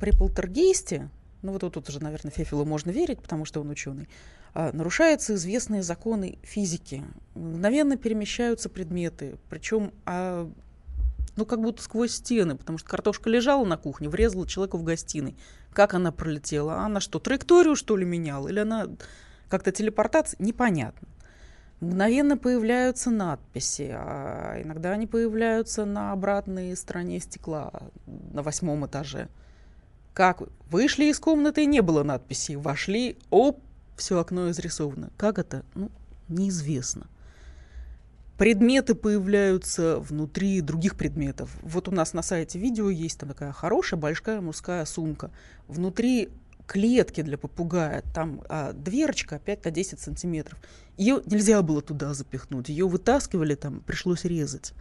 При 0.00 0.10
полтергейсте, 0.10 1.08
ну 1.42 1.52
вот 1.52 1.60
тут 1.60 1.88
уже, 1.88 2.02
наверное, 2.02 2.30
Фефилу 2.30 2.64
можно 2.64 2.90
верить, 2.90 3.20
потому 3.20 3.44
что 3.44 3.60
он 3.60 3.70
ученый, 3.70 4.08
а, 4.54 4.70
нарушаются 4.72 5.34
известные 5.34 5.82
законы 5.82 6.38
физики. 6.42 7.02
Мгновенно 7.34 7.96
перемещаются 7.96 8.68
предметы, 8.68 9.36
причем 9.48 9.92
а, 10.04 10.50
ну, 11.36 11.46
как 11.46 11.60
будто 11.62 11.82
сквозь 11.82 12.12
стены, 12.12 12.56
потому 12.56 12.78
что 12.78 12.88
картошка 12.88 13.30
лежала 13.30 13.64
на 13.64 13.76
кухне, 13.76 14.08
врезала 14.08 14.46
человеку 14.46 14.76
в 14.76 14.82
гостиной. 14.82 15.36
Как 15.72 15.94
она 15.94 16.12
пролетела? 16.12 16.80
Она 16.80 17.00
что, 17.00 17.18
траекторию, 17.18 17.76
что 17.76 17.96
ли, 17.96 18.04
меняла? 18.04 18.48
Или 18.48 18.60
она 18.60 18.88
как-то 19.52 19.70
телепортация, 19.70 20.42
непонятно. 20.42 21.06
Мгновенно 21.80 22.38
появляются 22.38 23.10
надписи, 23.10 23.90
а 23.92 24.62
иногда 24.62 24.92
они 24.92 25.06
появляются 25.06 25.84
на 25.84 26.12
обратной 26.12 26.74
стороне 26.74 27.20
стекла 27.20 27.70
на 28.06 28.42
восьмом 28.42 28.86
этаже. 28.86 29.28
Как 30.14 30.42
вышли 30.70 31.04
из 31.10 31.18
комнаты, 31.18 31.66
не 31.66 31.82
было 31.82 32.02
надписей, 32.02 32.56
вошли, 32.56 33.18
оп, 33.28 33.60
все 33.94 34.18
окно 34.18 34.48
изрисовано. 34.50 35.10
Как 35.18 35.38
это? 35.38 35.66
Ну, 35.74 35.90
неизвестно. 36.28 37.08
Предметы 38.38 38.94
появляются 38.94 39.98
внутри 39.98 40.62
других 40.62 40.96
предметов. 40.96 41.50
Вот 41.60 41.88
у 41.88 41.90
нас 41.90 42.14
на 42.14 42.22
сайте 42.22 42.58
видео 42.58 42.88
есть 42.88 43.18
там 43.18 43.28
такая 43.28 43.52
хорошая 43.52 44.00
большая 44.00 44.40
мужская 44.40 44.86
сумка. 44.86 45.30
Внутри 45.68 46.30
клетки 46.66 47.22
для 47.22 47.38
попугая, 47.38 48.02
там 48.14 48.42
а, 48.48 48.72
дверочка 48.72 49.38
5 49.38 49.64
на 49.64 49.70
10 49.70 50.00
сантиметров. 50.00 50.58
Ее 50.96 51.22
нельзя 51.26 51.62
было 51.62 51.82
туда 51.82 52.14
запихнуть, 52.14 52.68
ее 52.68 52.86
вытаскивали, 52.86 53.54
там 53.54 53.80
пришлось 53.80 54.24
резать. 54.24 54.72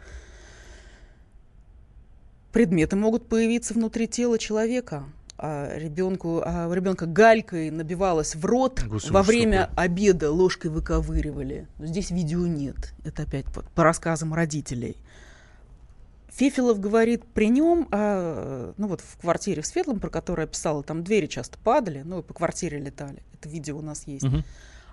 предметы 2.52 2.96
могут 2.96 3.28
появиться 3.28 3.74
внутри 3.74 4.08
тела 4.08 4.38
человека. 4.38 5.06
А 5.44 5.76
ребенку, 5.76 6.44
а 6.46 6.68
у 6.68 6.74
ребенка 6.74 7.08
галькой 7.08 7.72
набивалась 7.72 8.36
в 8.36 8.46
рот 8.46 8.84
Господи, 8.86 9.12
во 9.12 9.24
что 9.24 9.32
время 9.32 9.68
такое? 9.68 9.86
обеда 9.86 10.32
ложкой 10.32 10.70
выковыривали. 10.70 11.68
Но 11.80 11.88
здесь 11.88 12.12
видео 12.12 12.46
нет. 12.46 12.94
Это 13.04 13.24
опять 13.24 13.46
по, 13.46 13.64
по 13.64 13.84
рассказам 13.84 14.36
родителей. 14.36 14.98
Фефилов 16.32 16.80
говорит, 16.80 17.26
при 17.26 17.50
нем, 17.50 17.88
а, 17.92 18.74
ну 18.78 18.88
вот 18.88 19.02
в 19.02 19.18
квартире 19.18 19.62
в 19.62 19.68
Светлом, 19.68 20.00
про 20.00 20.10
которую 20.10 20.46
я 20.46 20.48
писала, 20.48 20.82
там 20.82 21.04
двери 21.04 21.28
часто 21.28 21.58
падали, 21.60 22.04
ну 22.06 22.20
и 22.20 22.24
по 22.24 22.34
квартире 22.34 22.80
летали. 22.80 23.22
Это 23.34 23.50
видео 23.50 23.78
у 23.78 23.82
нас 23.82 24.08
есть. 24.08 24.24
Мгм. 24.24 24.44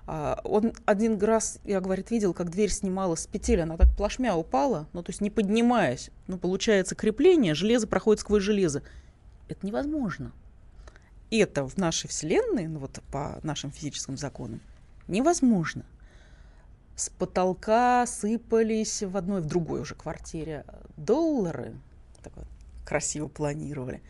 А, 0.08 0.40
он 0.42 0.72
один 0.84 1.16
раз, 1.22 1.60
я, 1.64 1.80
говорит, 1.80 2.10
видел, 2.10 2.34
как 2.34 2.50
дверь 2.50 2.70
снималась 2.70 3.20
с 3.20 3.26
петель, 3.28 3.60
она 3.60 3.76
так 3.76 3.88
плашмя 3.96 4.34
упала, 4.34 4.88
ну, 4.92 5.02
то 5.02 5.10
есть 5.10 5.20
не 5.20 5.30
поднимаясь. 5.30 6.10
Ну, 6.26 6.38
получается 6.38 6.96
крепление, 6.96 7.54
железо 7.54 7.86
проходит 7.86 8.20
сквозь 8.20 8.42
железо. 8.42 8.82
Это 9.48 9.64
невозможно. 9.64 10.32
Это 11.30 11.68
в 11.68 11.76
нашей 11.76 12.08
Вселенной, 12.08 12.66
ну, 12.66 12.80
вот 12.80 13.00
по 13.12 13.38
нашим 13.44 13.70
физическим 13.70 14.16
законам, 14.16 14.60
невозможно. 15.06 15.84
С 16.98 17.10
потолка 17.10 18.04
сыпались 18.08 19.04
в 19.04 19.16
одной, 19.16 19.40
в 19.40 19.46
другой 19.46 19.82
уже 19.82 19.94
квартире 19.94 20.64
доллары, 20.96 21.76
так 22.24 22.32
вот 22.34 22.46
красиво 22.84 23.28
планировали, 23.28 24.02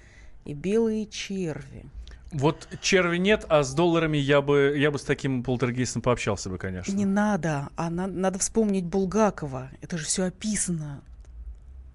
и 0.47 0.55
белые 0.55 1.05
черви. 1.05 1.85
Вот 2.33 2.67
черви 2.81 3.19
нет, 3.19 3.45
а 3.51 3.63
с 3.63 3.75
долларами 3.75 4.17
я 4.17 4.41
бы, 4.41 4.75
я 4.79 4.91
бы 4.91 4.99
с 4.99 5.03
таким 5.03 5.43
полтергейстом 5.43 6.01
пообщался 6.01 6.49
бы, 6.49 6.57
конечно. 6.57 6.91
Не 6.95 7.05
надо, 7.05 7.69
а 7.77 7.91
на- 7.91 8.07
надо 8.07 8.39
вспомнить 8.39 8.87
Булгакова. 8.87 9.69
Это 9.83 9.99
же 9.99 10.07
все 10.07 10.23
описано. 10.25 11.03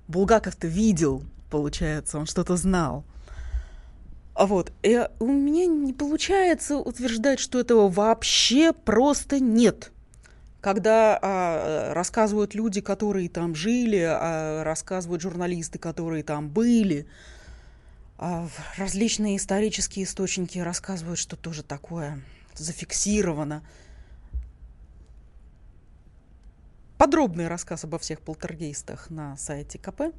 Булгаков-то 0.07 0.67
видел, 0.67 1.23
получается, 1.49 2.19
он 2.19 2.27
что-то 2.27 2.55
знал. 2.55 3.03
А 4.35 4.45
вот, 4.45 4.71
и 4.83 5.07
у 5.17 5.25
меня 5.25 5.65
не 5.65 5.91
получается 5.91 6.77
утверждать, 6.77 7.39
что 7.39 7.59
этого 7.59 7.89
вообще 7.89 8.73
просто 8.73 9.39
нет. 9.39 9.89
Когда 10.63 11.19
а, 11.21 11.93
рассказывают 11.93 12.55
люди, 12.55 12.79
которые 12.79 13.27
там 13.27 13.53
жили, 13.53 13.99
а, 13.99 14.63
рассказывают 14.63 15.21
журналисты, 15.21 15.77
которые 15.77 16.23
там 16.23 16.47
были, 16.47 17.05
а, 18.17 18.47
различные 18.77 19.35
исторические 19.35 20.05
источники 20.05 20.59
рассказывают, 20.59 21.19
что 21.19 21.35
тоже 21.35 21.63
такое 21.63 22.21
зафиксировано. 22.53 23.61
Подробный 26.97 27.49
рассказ 27.49 27.83
обо 27.83 27.99
всех 27.99 28.21
полтергейстах 28.21 29.09
на 29.09 29.35
сайте 29.35 29.77
КП. 29.77 30.13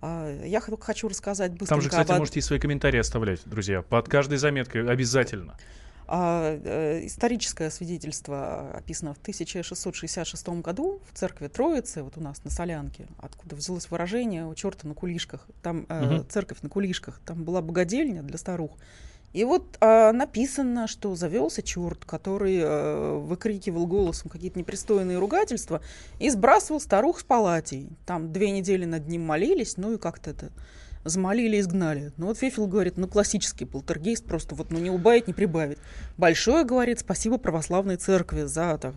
А, 0.00 0.46
Я 0.46 0.60
хочу 0.60 1.06
рассказать 1.06 1.52
быстренько 1.52 1.74
Там 1.74 1.80
же, 1.80 1.90
кстати, 1.90 2.10
об 2.10 2.18
можете 2.18 2.40
и 2.40 2.42
свои 2.42 2.58
комментарии 2.58 2.98
оставлять, 2.98 3.42
друзья. 3.44 3.82
Под 3.82 4.08
каждой 4.08 4.38
заметкой 4.38 4.84
обязательно. 4.90 5.56
А, 6.10 6.58
э, 6.64 7.06
историческое 7.06 7.70
свидетельство 7.70 8.70
описано 8.72 9.12
в 9.12 9.18
1666 9.18 10.48
году 10.62 11.02
в 11.12 11.16
церкви 11.16 11.48
Троицы, 11.48 12.02
вот 12.02 12.16
у 12.16 12.22
нас 12.22 12.42
на 12.44 12.50
Солянке, 12.50 13.06
откуда 13.18 13.56
взялось 13.56 13.90
выражение 13.90 14.46
«у 14.46 14.54
черта 14.54 14.88
на 14.88 14.94
кулишках». 14.94 15.46
Там 15.62 15.84
Мгм. 15.88 16.26
церковь 16.30 16.62
на 16.62 16.70
кулишках, 16.70 17.20
там 17.26 17.44
была 17.44 17.60
богадельня 17.60 18.22
для 18.22 18.38
старух. 18.38 18.72
И 19.34 19.44
вот 19.44 19.76
а, 19.80 20.12
написано, 20.12 20.86
что 20.86 21.14
завелся 21.14 21.60
черт, 21.60 22.06
который 22.06 22.56
э, 22.56 23.18
выкрикивал 23.18 23.86
голосом 23.86 24.30
какие-то 24.30 24.58
непристойные 24.58 25.18
ругательства 25.18 25.82
и 26.18 26.30
сбрасывал 26.30 26.80
старух 26.80 27.20
с 27.20 27.24
палатей. 27.24 27.90
Там 28.06 28.32
две 28.32 28.50
недели 28.50 28.86
над 28.86 29.06
ним 29.08 29.26
молились, 29.26 29.76
ну 29.76 29.92
и 29.92 29.98
как-то 29.98 30.30
это 30.30 30.50
замолили 31.04 31.56
и 31.56 31.60
изгнали. 31.60 32.12
Ну 32.16 32.26
вот 32.26 32.38
Фефил 32.38 32.66
говорит, 32.66 32.96
ну 32.96 33.06
классический 33.08 33.64
полтергейст, 33.64 34.24
просто 34.24 34.54
вот 34.54 34.70
ну 34.70 34.78
не 34.78 34.90
убавить, 34.90 35.26
не 35.26 35.34
прибавить. 35.34 35.78
Большое, 36.16 36.64
говорит, 36.64 37.00
спасибо 37.00 37.38
православной 37.38 37.96
церкви 37.96 38.42
за 38.42 38.78
так, 38.78 38.94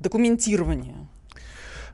документирование. 0.00 1.08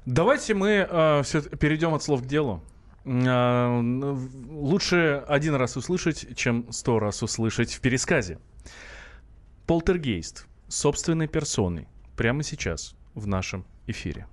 Давайте 0.06 0.54
мы 0.54 1.20
все 1.24 1.42
перейдем 1.42 1.94
от 1.94 2.02
слов 2.02 2.22
к 2.22 2.26
делу. 2.26 2.62
В- 3.04 4.28
лучше 4.50 5.24
один 5.26 5.54
раз 5.56 5.76
услышать, 5.76 6.36
чем 6.36 6.72
сто 6.72 6.98
раз 6.98 7.22
услышать 7.22 7.72
в 7.72 7.80
пересказе. 7.80 8.38
Полтергейст 9.66 10.46
собственной 10.68 11.28
персоной 11.28 11.88
прямо 12.16 12.42
сейчас 12.42 12.94
в 13.14 13.26
нашем 13.26 13.64
эфире. 13.86 14.26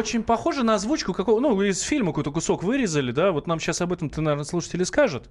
Очень 0.00 0.22
похоже 0.22 0.62
на 0.62 0.76
озвучку 0.76 1.12
какого, 1.12 1.40
ну, 1.40 1.60
из 1.60 1.82
фильма 1.82 2.12
какой-то 2.12 2.32
кусок 2.32 2.62
вырезали, 2.62 3.12
да? 3.12 3.32
Вот 3.32 3.46
нам 3.46 3.60
сейчас 3.60 3.82
об 3.82 3.92
этом, 3.92 4.08
ты, 4.08 4.22
наверное, 4.22 4.46
слушатели 4.46 4.82
скажет. 4.84 5.28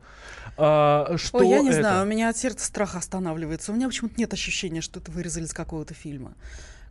А, 0.57 1.15
что 1.17 1.39
Ой, 1.39 1.49
я 1.49 1.59
не 1.61 1.69
это? 1.69 1.79
знаю, 1.79 2.03
у 2.03 2.07
меня 2.07 2.29
от 2.29 2.37
сердца 2.37 2.67
страх 2.67 2.95
останавливается. 2.95 3.71
У 3.71 3.75
меня 3.75 3.87
почему-то 3.87 4.13
нет 4.19 4.31
ощущения, 4.31 4.81
что 4.81 4.99
это 4.99 5.09
вырезали 5.09 5.45
из 5.45 5.53
какого-то 5.53 5.95
фильма. 5.95 6.35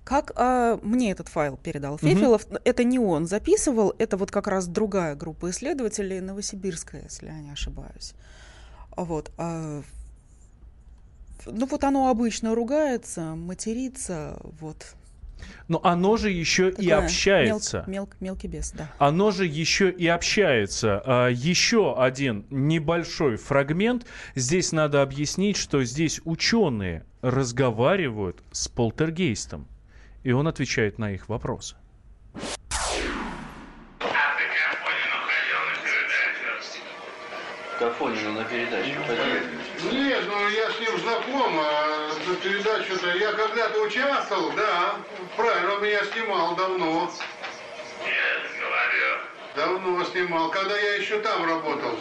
Как 0.02 0.32
а, 0.34 0.80
мне 0.82 1.12
этот 1.12 1.28
файл 1.28 1.56
передал. 1.56 1.98
Фефилов, 1.98 2.46
это 2.64 2.82
не 2.82 2.98
он 2.98 3.26
записывал, 3.26 3.94
это 3.98 4.16
вот 4.16 4.32
как 4.32 4.48
раз 4.48 4.66
другая 4.66 5.14
группа 5.14 5.50
исследователей, 5.50 6.18
новосибирская, 6.20 7.04
если 7.04 7.26
я 7.26 7.38
не 7.38 7.52
ошибаюсь. 7.52 8.14
Вот. 8.96 9.30
а, 9.38 9.82
ну 11.46 11.66
вот 11.66 11.84
оно 11.84 12.08
обычно 12.08 12.56
ругается, 12.56 13.36
матерится, 13.36 14.36
вот. 14.60 14.94
Но 15.68 15.80
оно 15.84 16.16
же 16.16 16.30
еще 16.30 16.68
и 16.70 16.88
Такое 16.88 17.04
общается. 17.04 17.84
мел- 17.86 18.06
мелк- 18.06 18.16
мелкий 18.20 18.48
бес, 18.48 18.72
да. 18.72 18.88
Оно 18.98 19.30
же 19.30 19.46
еще 19.46 19.90
и 19.90 20.06
общается. 20.06 21.02
А, 21.04 21.28
Еще 21.28 21.94
один 21.96 22.46
небольшой 22.50 23.36
фрагмент. 23.36 24.06
Здесь 24.34 24.72
надо 24.72 25.02
объяснить, 25.02 25.56
что 25.56 25.84
здесь 25.84 26.20
ученые 26.24 27.04
разговаривают 27.22 28.42
с 28.52 28.68
полтергейстом. 28.68 29.66
И 30.24 30.32
он 30.32 30.48
отвечает 30.48 30.98
на 30.98 31.12
их 31.12 31.28
вопросы. 31.28 31.76
Кафонину 37.78 38.32
на 38.32 38.44
передачу 38.44 38.96
ходил. 39.06 39.92
Нет, 39.92 40.22
ну 40.26 40.48
я 40.48 40.70
с 40.70 40.80
ним 40.80 40.98
знаком, 40.98 41.58
а 41.60 42.10
на 42.26 42.34
передачу-то 42.36 43.14
я 43.16 43.32
когда-то 43.32 43.80
участвовал, 43.82 44.50
да. 44.52 44.96
Правильно, 45.36 45.74
он 45.74 45.82
меня 45.84 46.02
снимал 46.12 46.56
давно. 46.56 47.10
Давно 49.54 50.04
снимал, 50.04 50.50
когда 50.50 50.76
я 50.76 50.94
еще 50.94 51.20
там 51.20 51.44
работал. 51.48 51.98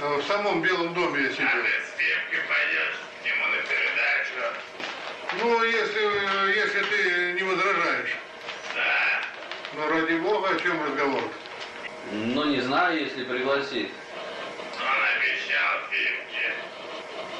э, 0.00 0.16
В 0.20 0.22
самом 0.26 0.62
Белом 0.62 0.94
доме 0.94 1.22
я 1.22 1.30
сидел. 1.30 1.46
Ну, 5.42 5.62
если, 5.64 6.56
если 6.56 6.82
ты 6.82 7.32
не 7.32 7.42
возражаешь. 7.42 8.16
Да. 8.74 9.20
Ну, 9.74 9.88
ради 9.90 10.14
бога, 10.18 10.50
о 10.50 10.58
чем 10.60 10.82
разговор? 10.84 11.22
Ну, 12.12 12.44
не 12.44 12.60
знаю, 12.60 13.00
если 13.00 13.24
пригласит. 13.24 13.90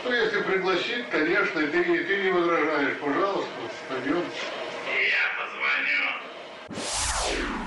Ну, 0.05 0.13
если 0.13 0.43
пригласит, 0.43 1.07
конечно, 1.11 1.59
и 1.59 1.67
ты, 1.71 1.79
не- 1.85 1.99
ты 2.05 2.23
не 2.23 2.31
возражаешь, 2.31 2.99
пожалуйста, 3.01 3.51
пойдем. 3.89 4.23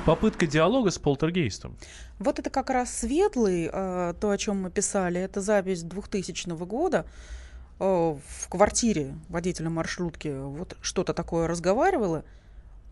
Попытка 0.06 0.48
диалога 0.48 0.89
с 0.89 0.98
полтергейстом. 0.98 1.78
Вот 2.18 2.39
это 2.39 2.50
как 2.50 2.70
раз 2.70 2.92
светлый, 3.00 3.70
э, 3.72 4.13
то, 4.20 4.30
о 4.32 4.38
чем 4.38 4.62
мы 4.63 4.72
писали, 4.72 5.20
это 5.22 5.42
запись 5.42 5.84
2000 5.84 6.65
года. 6.65 7.06
Э, 7.80 8.15
в 8.18 8.50
квартире 8.50 9.13
водителя 9.28 9.70
маршрутки 9.70 10.30
вот 10.30 10.78
что-то 10.82 11.13
такое 11.13 11.48
разговаривала 11.48 12.24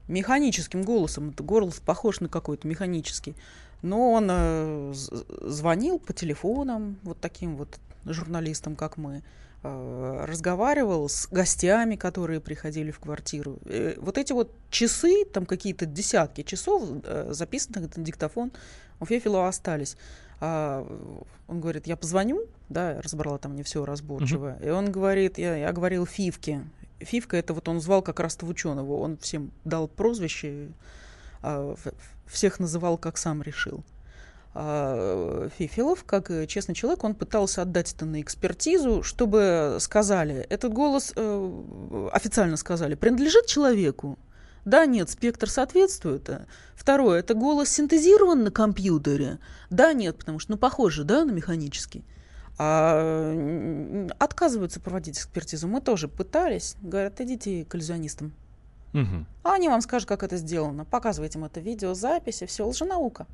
механическим 0.07 0.83
голосом. 0.83 1.29
Это 1.31 1.43
голос 1.43 1.79
похож 1.79 2.19
на 2.19 2.29
какой-то 2.29 2.67
механический. 2.67 3.35
Но 3.81 4.11
он 4.11 4.27
э, 4.29 4.93
звонил 5.41 5.99
по 5.99 6.13
телефонам 6.13 6.97
вот 7.03 7.19
таким 7.19 7.55
вот 7.57 7.79
журналистам, 8.05 8.75
как 8.75 8.97
мы, 8.97 9.21
э, 9.63 10.25
разговаривал 10.27 11.09
с 11.09 11.27
гостями, 11.27 11.95
которые 11.95 12.39
приходили 12.39 12.91
в 12.91 12.99
квартиру. 12.99 13.59
Э, 13.65 13.95
вот 13.99 14.17
эти 14.17 14.33
вот 14.33 14.51
часы, 14.69 15.25
там 15.25 15.45
какие-то 15.45 15.85
десятки 15.85 16.41
часов, 16.41 16.83
записанных 17.29 17.95
на 17.95 18.03
диктофон, 18.03 18.51
у 18.99 19.05
Фефилова 19.05 19.47
остались. 19.47 19.95
А, 20.39 20.85
он 21.47 21.61
говорит, 21.61 21.87
я 21.87 21.95
позвоню, 21.95 22.45
да, 22.69 22.93
я 22.93 23.01
разобрала 23.01 23.37
там 23.37 23.55
не 23.55 23.63
все 23.63 23.85
разборчиво. 23.85 24.57
И 24.63 24.69
он 24.69 24.91
говорит, 24.91 25.37
я, 25.37 25.55
я 25.55 25.71
говорил 25.71 26.05
Фивке. 26.05 26.63
Фивка 26.99 27.37
это 27.37 27.53
вот 27.53 27.67
он 27.67 27.79
звал 27.79 28.01
как 28.01 28.19
раз 28.19 28.35
того 28.35 28.51
ученого. 28.51 28.97
Он 28.97 29.17
всем 29.17 29.51
дал 29.65 29.87
прозвище, 29.87 30.69
всех 32.27 32.59
называл, 32.59 32.97
как 32.97 33.17
сам 33.17 33.41
решил. 33.41 33.83
А, 34.53 35.49
Фифилов, 35.57 36.03
как 36.03 36.31
э, 36.31 36.47
честный 36.47 36.73
человек, 36.73 37.03
он 37.03 37.13
пытался 37.13 37.61
отдать 37.61 37.93
это 37.93 38.05
на 38.05 38.21
экспертизу, 38.21 39.03
чтобы 39.03 39.77
сказали, 39.79 40.37
этот 40.49 40.73
голос, 40.73 41.13
э, 41.15 42.09
официально 42.11 42.57
сказали, 42.57 42.95
принадлежит 42.95 43.45
человеку. 43.45 44.17
Да, 44.65 44.85
нет, 44.85 45.11
спектр 45.11 45.49
соответствует. 45.49 46.29
Второе, 46.75 47.19
это 47.19 47.35
голос 47.35 47.69
синтезирован 47.69 48.43
на 48.43 48.51
компьютере. 48.51 49.37
Да, 49.69 49.93
нет, 49.93 50.17
потому 50.17 50.39
что, 50.39 50.53
ну, 50.53 50.57
похоже, 50.57 51.03
да, 51.03 51.23
на 51.23 51.31
механический. 51.31 52.03
А 52.57 54.09
отказываются 54.17 54.79
проводить 54.79 55.19
экспертизу. 55.19 55.67
Мы 55.67 55.81
тоже 55.81 56.07
пытались. 56.07 56.75
Говорят, 56.81 57.21
идите 57.21 57.63
к 57.63 57.75
иллюзионистам. 57.75 58.33
А 59.43 59.53
они 59.53 59.69
вам 59.69 59.81
скажут, 59.81 60.07
как 60.07 60.23
это 60.23 60.37
сделано. 60.37 60.85
Показывайте 60.85 61.39
им 61.39 61.45
это 61.45 61.59
видеозаписи, 61.59 62.45
все, 62.45 62.67
лженаука. 62.67 63.25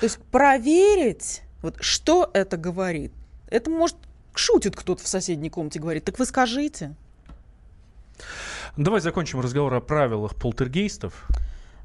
То 0.00 0.04
есть 0.04 0.18
проверить, 0.30 1.42
вот 1.62 1.76
что 1.80 2.30
это 2.32 2.56
говорит. 2.56 3.12
Это 3.48 3.70
может 3.70 3.96
шутит 4.34 4.76
кто-то 4.76 5.02
в 5.02 5.08
соседней 5.08 5.50
комнате, 5.50 5.80
говорит, 5.80 6.04
так 6.04 6.18
вы 6.18 6.26
скажите. 6.26 6.94
Давай 8.76 9.00
закончим 9.00 9.40
разговор 9.40 9.72
о 9.74 9.80
правилах 9.80 10.34
полтергейстов. 10.34 11.28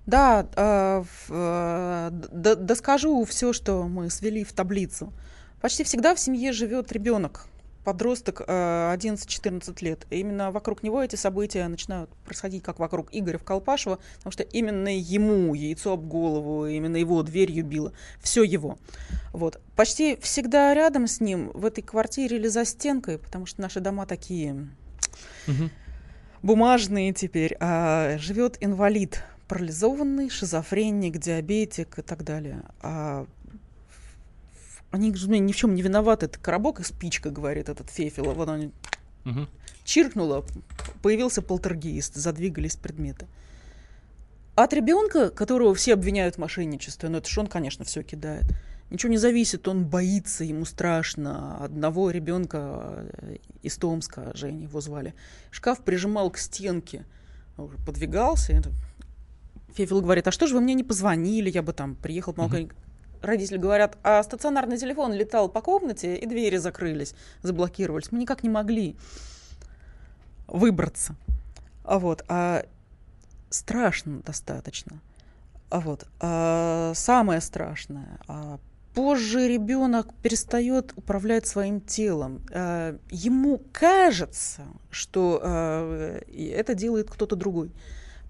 Да, 0.06 0.48
э, 0.56 1.04
э, 1.30 2.10
доскажу 2.12 3.24
все, 3.26 3.54
что 3.54 3.84
мы 3.84 4.10
свели 4.10 4.44
в 4.44 4.54
таблицу. 4.54 5.14
Почти 5.62 5.84
всегда 5.84 6.16
в 6.16 6.20
семье 6.20 6.52
живет 6.52 6.92
ребенок, 6.92 7.46
подросток 7.90 8.44
э, 8.46 8.96
11-14 8.96 9.84
лет. 9.84 10.06
И 10.12 10.20
именно 10.20 10.52
вокруг 10.52 10.84
него 10.84 11.02
эти 11.02 11.16
события 11.16 11.68
начинают 11.68 12.12
происходить, 12.24 12.62
как 12.62 12.78
вокруг 12.78 13.08
Игоря 13.12 13.40
в 13.40 13.44
Колпашево, 13.44 13.98
потому 14.18 14.32
что 14.32 14.44
именно 14.44 14.96
ему 14.96 15.56
яйцо 15.56 15.94
об 15.94 16.06
голову, 16.06 16.68
именно 16.68 16.98
его 16.98 17.24
дверью 17.24 17.66
било. 17.66 17.92
Все 18.22 18.44
его. 18.44 18.78
Вот. 19.34 19.60
Почти 19.76 20.18
всегда 20.22 20.76
рядом 20.76 21.08
с 21.08 21.20
ним, 21.20 21.50
в 21.56 21.66
этой 21.66 21.82
квартире 21.82 22.38
или 22.38 22.48
за 22.48 22.64
стенкой, 22.64 23.18
потому 23.18 23.48
что 23.48 23.60
наши 23.60 23.80
дома 23.80 24.06
такие 24.06 24.68
бумажные 26.44 27.12
теперь, 27.12 27.58
а 27.60 28.20
живет 28.20 28.58
инвалид, 28.62 29.24
парализованный, 29.48 30.30
шизофреник, 30.30 31.18
диабетик 31.18 31.98
и 31.98 32.02
так 32.04 32.24
далее. 32.24 32.62
А 32.84 33.26
они 34.92 35.14
же 35.14 35.28
ни 35.30 35.52
в 35.52 35.56
чем 35.56 35.76
не 35.76 35.82
виноваты. 35.82 36.26
Это 36.28 36.40
коробок 36.40 36.80
и 36.80 36.84
спичка, 36.84 37.30
говорит 37.30 37.70
этот 37.70 37.90
Фефилов. 37.90 38.36
Вот 38.38 38.50
он 38.50 38.72
Мгм. 39.24 39.48
чиркнуло, 39.84 40.46
появился 41.02 41.42
полтергейст, 41.42 42.16
задвигались 42.16 42.76
предметы. 42.76 43.28
От 44.56 44.74
ребенка, 44.74 45.30
которого 45.30 45.74
все 45.74 45.94
обвиняют 45.94 46.36
в 46.36 46.40
мошенничестве, 46.40 47.10
ну 47.10 47.20
это 47.20 47.30
ж 47.30 47.38
он, 47.38 47.48
конечно, 47.48 47.86
все 47.86 48.04
кидает. 48.04 48.44
Ничего 48.90 49.12
не 49.12 49.18
зависит, 49.18 49.68
он 49.68 49.86
боится, 49.86 50.44
ему 50.44 50.66
страшно. 50.66 51.58
Одного 51.64 52.10
ребенка 52.10 53.06
э, 53.22 53.38
из 53.62 53.78
Томска, 53.78 54.32
Женя 54.34 54.64
его 54.64 54.82
звали, 54.82 55.14
шкаф 55.52 55.84
прижимал 55.84 56.32
к 56.32 56.38
стенке, 56.40 57.06
подвигался. 57.86 58.54
это- 58.54 58.72
Фефил 59.76 60.02
говорит, 60.02 60.28
а 60.28 60.32
что 60.32 60.48
же 60.48 60.56
вы 60.56 60.62
мне 60.62 60.74
не 60.74 60.84
позвонили, 60.84 61.50
я 61.52 61.62
бы 61.62 61.72
там 61.72 61.96
приехал, 61.96 62.34
помог». 62.34 62.72
Родители 63.22 63.58
говорят, 63.58 63.98
а 64.04 64.24
стационарный 64.24 64.78
телефон 64.78 65.14
летал 65.14 65.50
по 65.50 65.62
комнате, 65.62 66.16
и 66.16 66.26
двери 66.26 66.58
закрылись, 66.58 67.14
заблокировались. 67.42 68.12
Мы 68.12 68.20
никак 68.20 68.44
не 68.44 68.50
могли 68.50 68.96
выбраться. 70.48 71.16
А 71.84 72.00
вот, 72.00 72.24
а 72.28 72.66
страшно 73.50 74.22
достаточно. 74.22 75.02
А 75.70 75.80
вот, 75.80 76.08
а 76.20 76.94
самое 76.96 77.42
страшное, 77.42 78.20
а 78.28 78.60
позже 78.94 79.48
ребенок 79.48 80.14
перестает 80.24 80.94
управлять 80.96 81.46
своим 81.46 81.80
телом. 81.80 82.42
А, 82.52 82.98
ему 83.12 83.62
кажется, 83.72 84.64
что 84.90 85.40
а, 85.44 86.20
это 86.28 86.74
делает 86.74 87.10
кто-то 87.10 87.36
другой. 87.36 87.72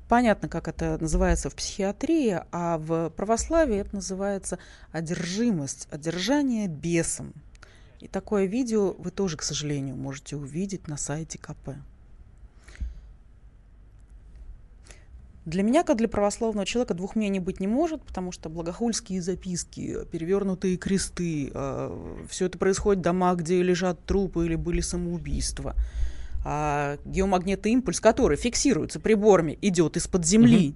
Понятно, 0.10 0.50
как 0.50 0.68
это 0.68 0.98
называется 1.00 1.52
в 1.52 1.56
психиатрии, 1.56 2.42
а 2.52 2.80
в 2.80 3.12
православии 3.12 3.78
это 3.78 3.96
называется 3.96 4.58
одержимость, 4.92 5.88
одержание 5.92 6.68
бесом. 6.68 7.32
И 8.00 8.08
такое 8.08 8.46
видео 8.46 8.96
вы 8.98 9.12
тоже, 9.12 9.38
к 9.38 9.44
сожалению, 9.44 9.96
можете 9.96 10.36
увидеть 10.36 10.88
на 10.88 10.98
сайте 10.98 11.38
КП. 11.38 11.76
Для 15.46 15.62
меня, 15.62 15.84
как 15.84 15.98
для 15.98 16.08
православного 16.08 16.66
человека, 16.66 16.96
двух 16.96 17.16
мнений 17.16 17.40
быть 17.40 17.60
не 17.60 17.68
может, 17.68 18.02
потому 18.02 18.32
что 18.32 18.50
благохульские 18.50 19.22
записки, 19.22 20.06
перевернутые 20.12 20.78
кресты, 20.78 21.52
все 22.28 22.46
это 22.48 22.58
происходит 22.58 23.02
в 23.02 23.04
домах, 23.04 23.38
где 23.38 23.62
лежат 23.62 24.04
трупы 24.06 24.48
или 24.48 24.56
были 24.56 24.82
самоубийства. 24.82 25.76
А 26.46 26.98
геомагнитный 27.06 27.72
импульс, 27.72 28.00
который 28.00 28.38
фиксируется 28.38 29.00
приборами, 29.00 29.58
идет 29.62 29.98
из-под 29.98 30.26
земли. 30.26 30.74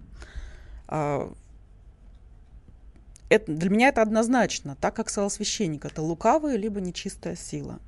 А, 0.88 1.32
это, 3.30 3.52
для 3.52 3.70
меня 3.70 3.88
это 3.88 4.02
однозначно, 4.02 4.76
так 4.80 4.96
как 4.96 5.10
сказал 5.10 5.30
священник, 5.30 5.86
это 5.86 6.02
лукавая 6.02 6.56
либо 6.56 6.82
нечистая 6.82 7.36
сила. 7.36 7.80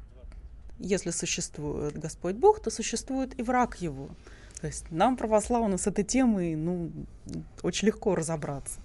Если 0.79 1.11
существует 1.11 1.97
Господь 1.97 2.35
Бог, 2.35 2.61
то 2.61 2.69
существует 2.69 3.37
и 3.39 3.43
враг 3.43 3.77
его. 3.81 4.09
То 4.59 4.67
есть 4.67 4.89
нам, 4.89 5.17
православным, 5.17 5.77
с 5.77 5.87
этой 5.87 6.03
темой 6.03 6.55
ну, 6.55 6.91
очень 7.61 7.87
легко 7.87 8.15
разобраться. 8.15 8.79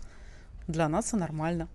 Для 0.68 0.88
нас 0.88 1.07
все 1.07 1.16
нормально. 1.16 1.68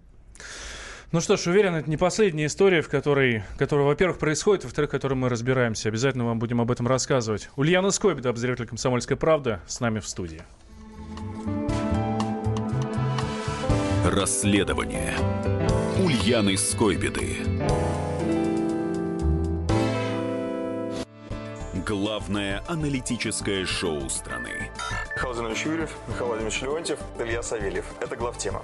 Ну 1.12 1.22
что 1.22 1.38
ж, 1.38 1.48
уверен, 1.48 1.76
это 1.76 1.90
не 1.90 1.98
последняя 1.98 2.48
история, 2.48 2.82
в 2.82 2.90
которой, 2.90 3.44
которая, 3.58 3.86
во-первых, 3.86 4.18
происходит, 4.18 4.64
во-вторых, 4.64 4.90
в 4.90 4.92
которой 4.92 5.14
мы 5.14 5.30
разбираемся. 5.30 5.90
Обязательно 5.90 6.26
вам 6.26 6.40
будем 6.40 6.60
об 6.62 6.72
этом 6.72 6.88
рассказывать. 6.88 7.50
Ульяна 7.56 7.92
Скобида, 7.92 8.30
обозреватель 8.30 8.66
«Комсомольской 8.66 9.16
правды», 9.16 9.60
с 9.68 9.80
нами 9.80 10.00
в 10.00 10.08
студии. 10.08 10.42
Расследование 14.06 15.14
Ульяны 16.04 16.58
Скойбеды. 16.58 17.38
Главное 21.86 22.64
аналитическое 22.68 23.66
шоу 23.66 24.10
страны. 24.10 24.72
Михаил 25.16 25.50
Юрьев, 25.50 25.92
Михаил 26.08 26.28
Владимирович 26.28 26.62
Леонтьев, 26.62 27.00
Илья 27.20 27.44
Савельев. 27.44 27.86
Это 28.02 28.16
главтема. 28.16 28.64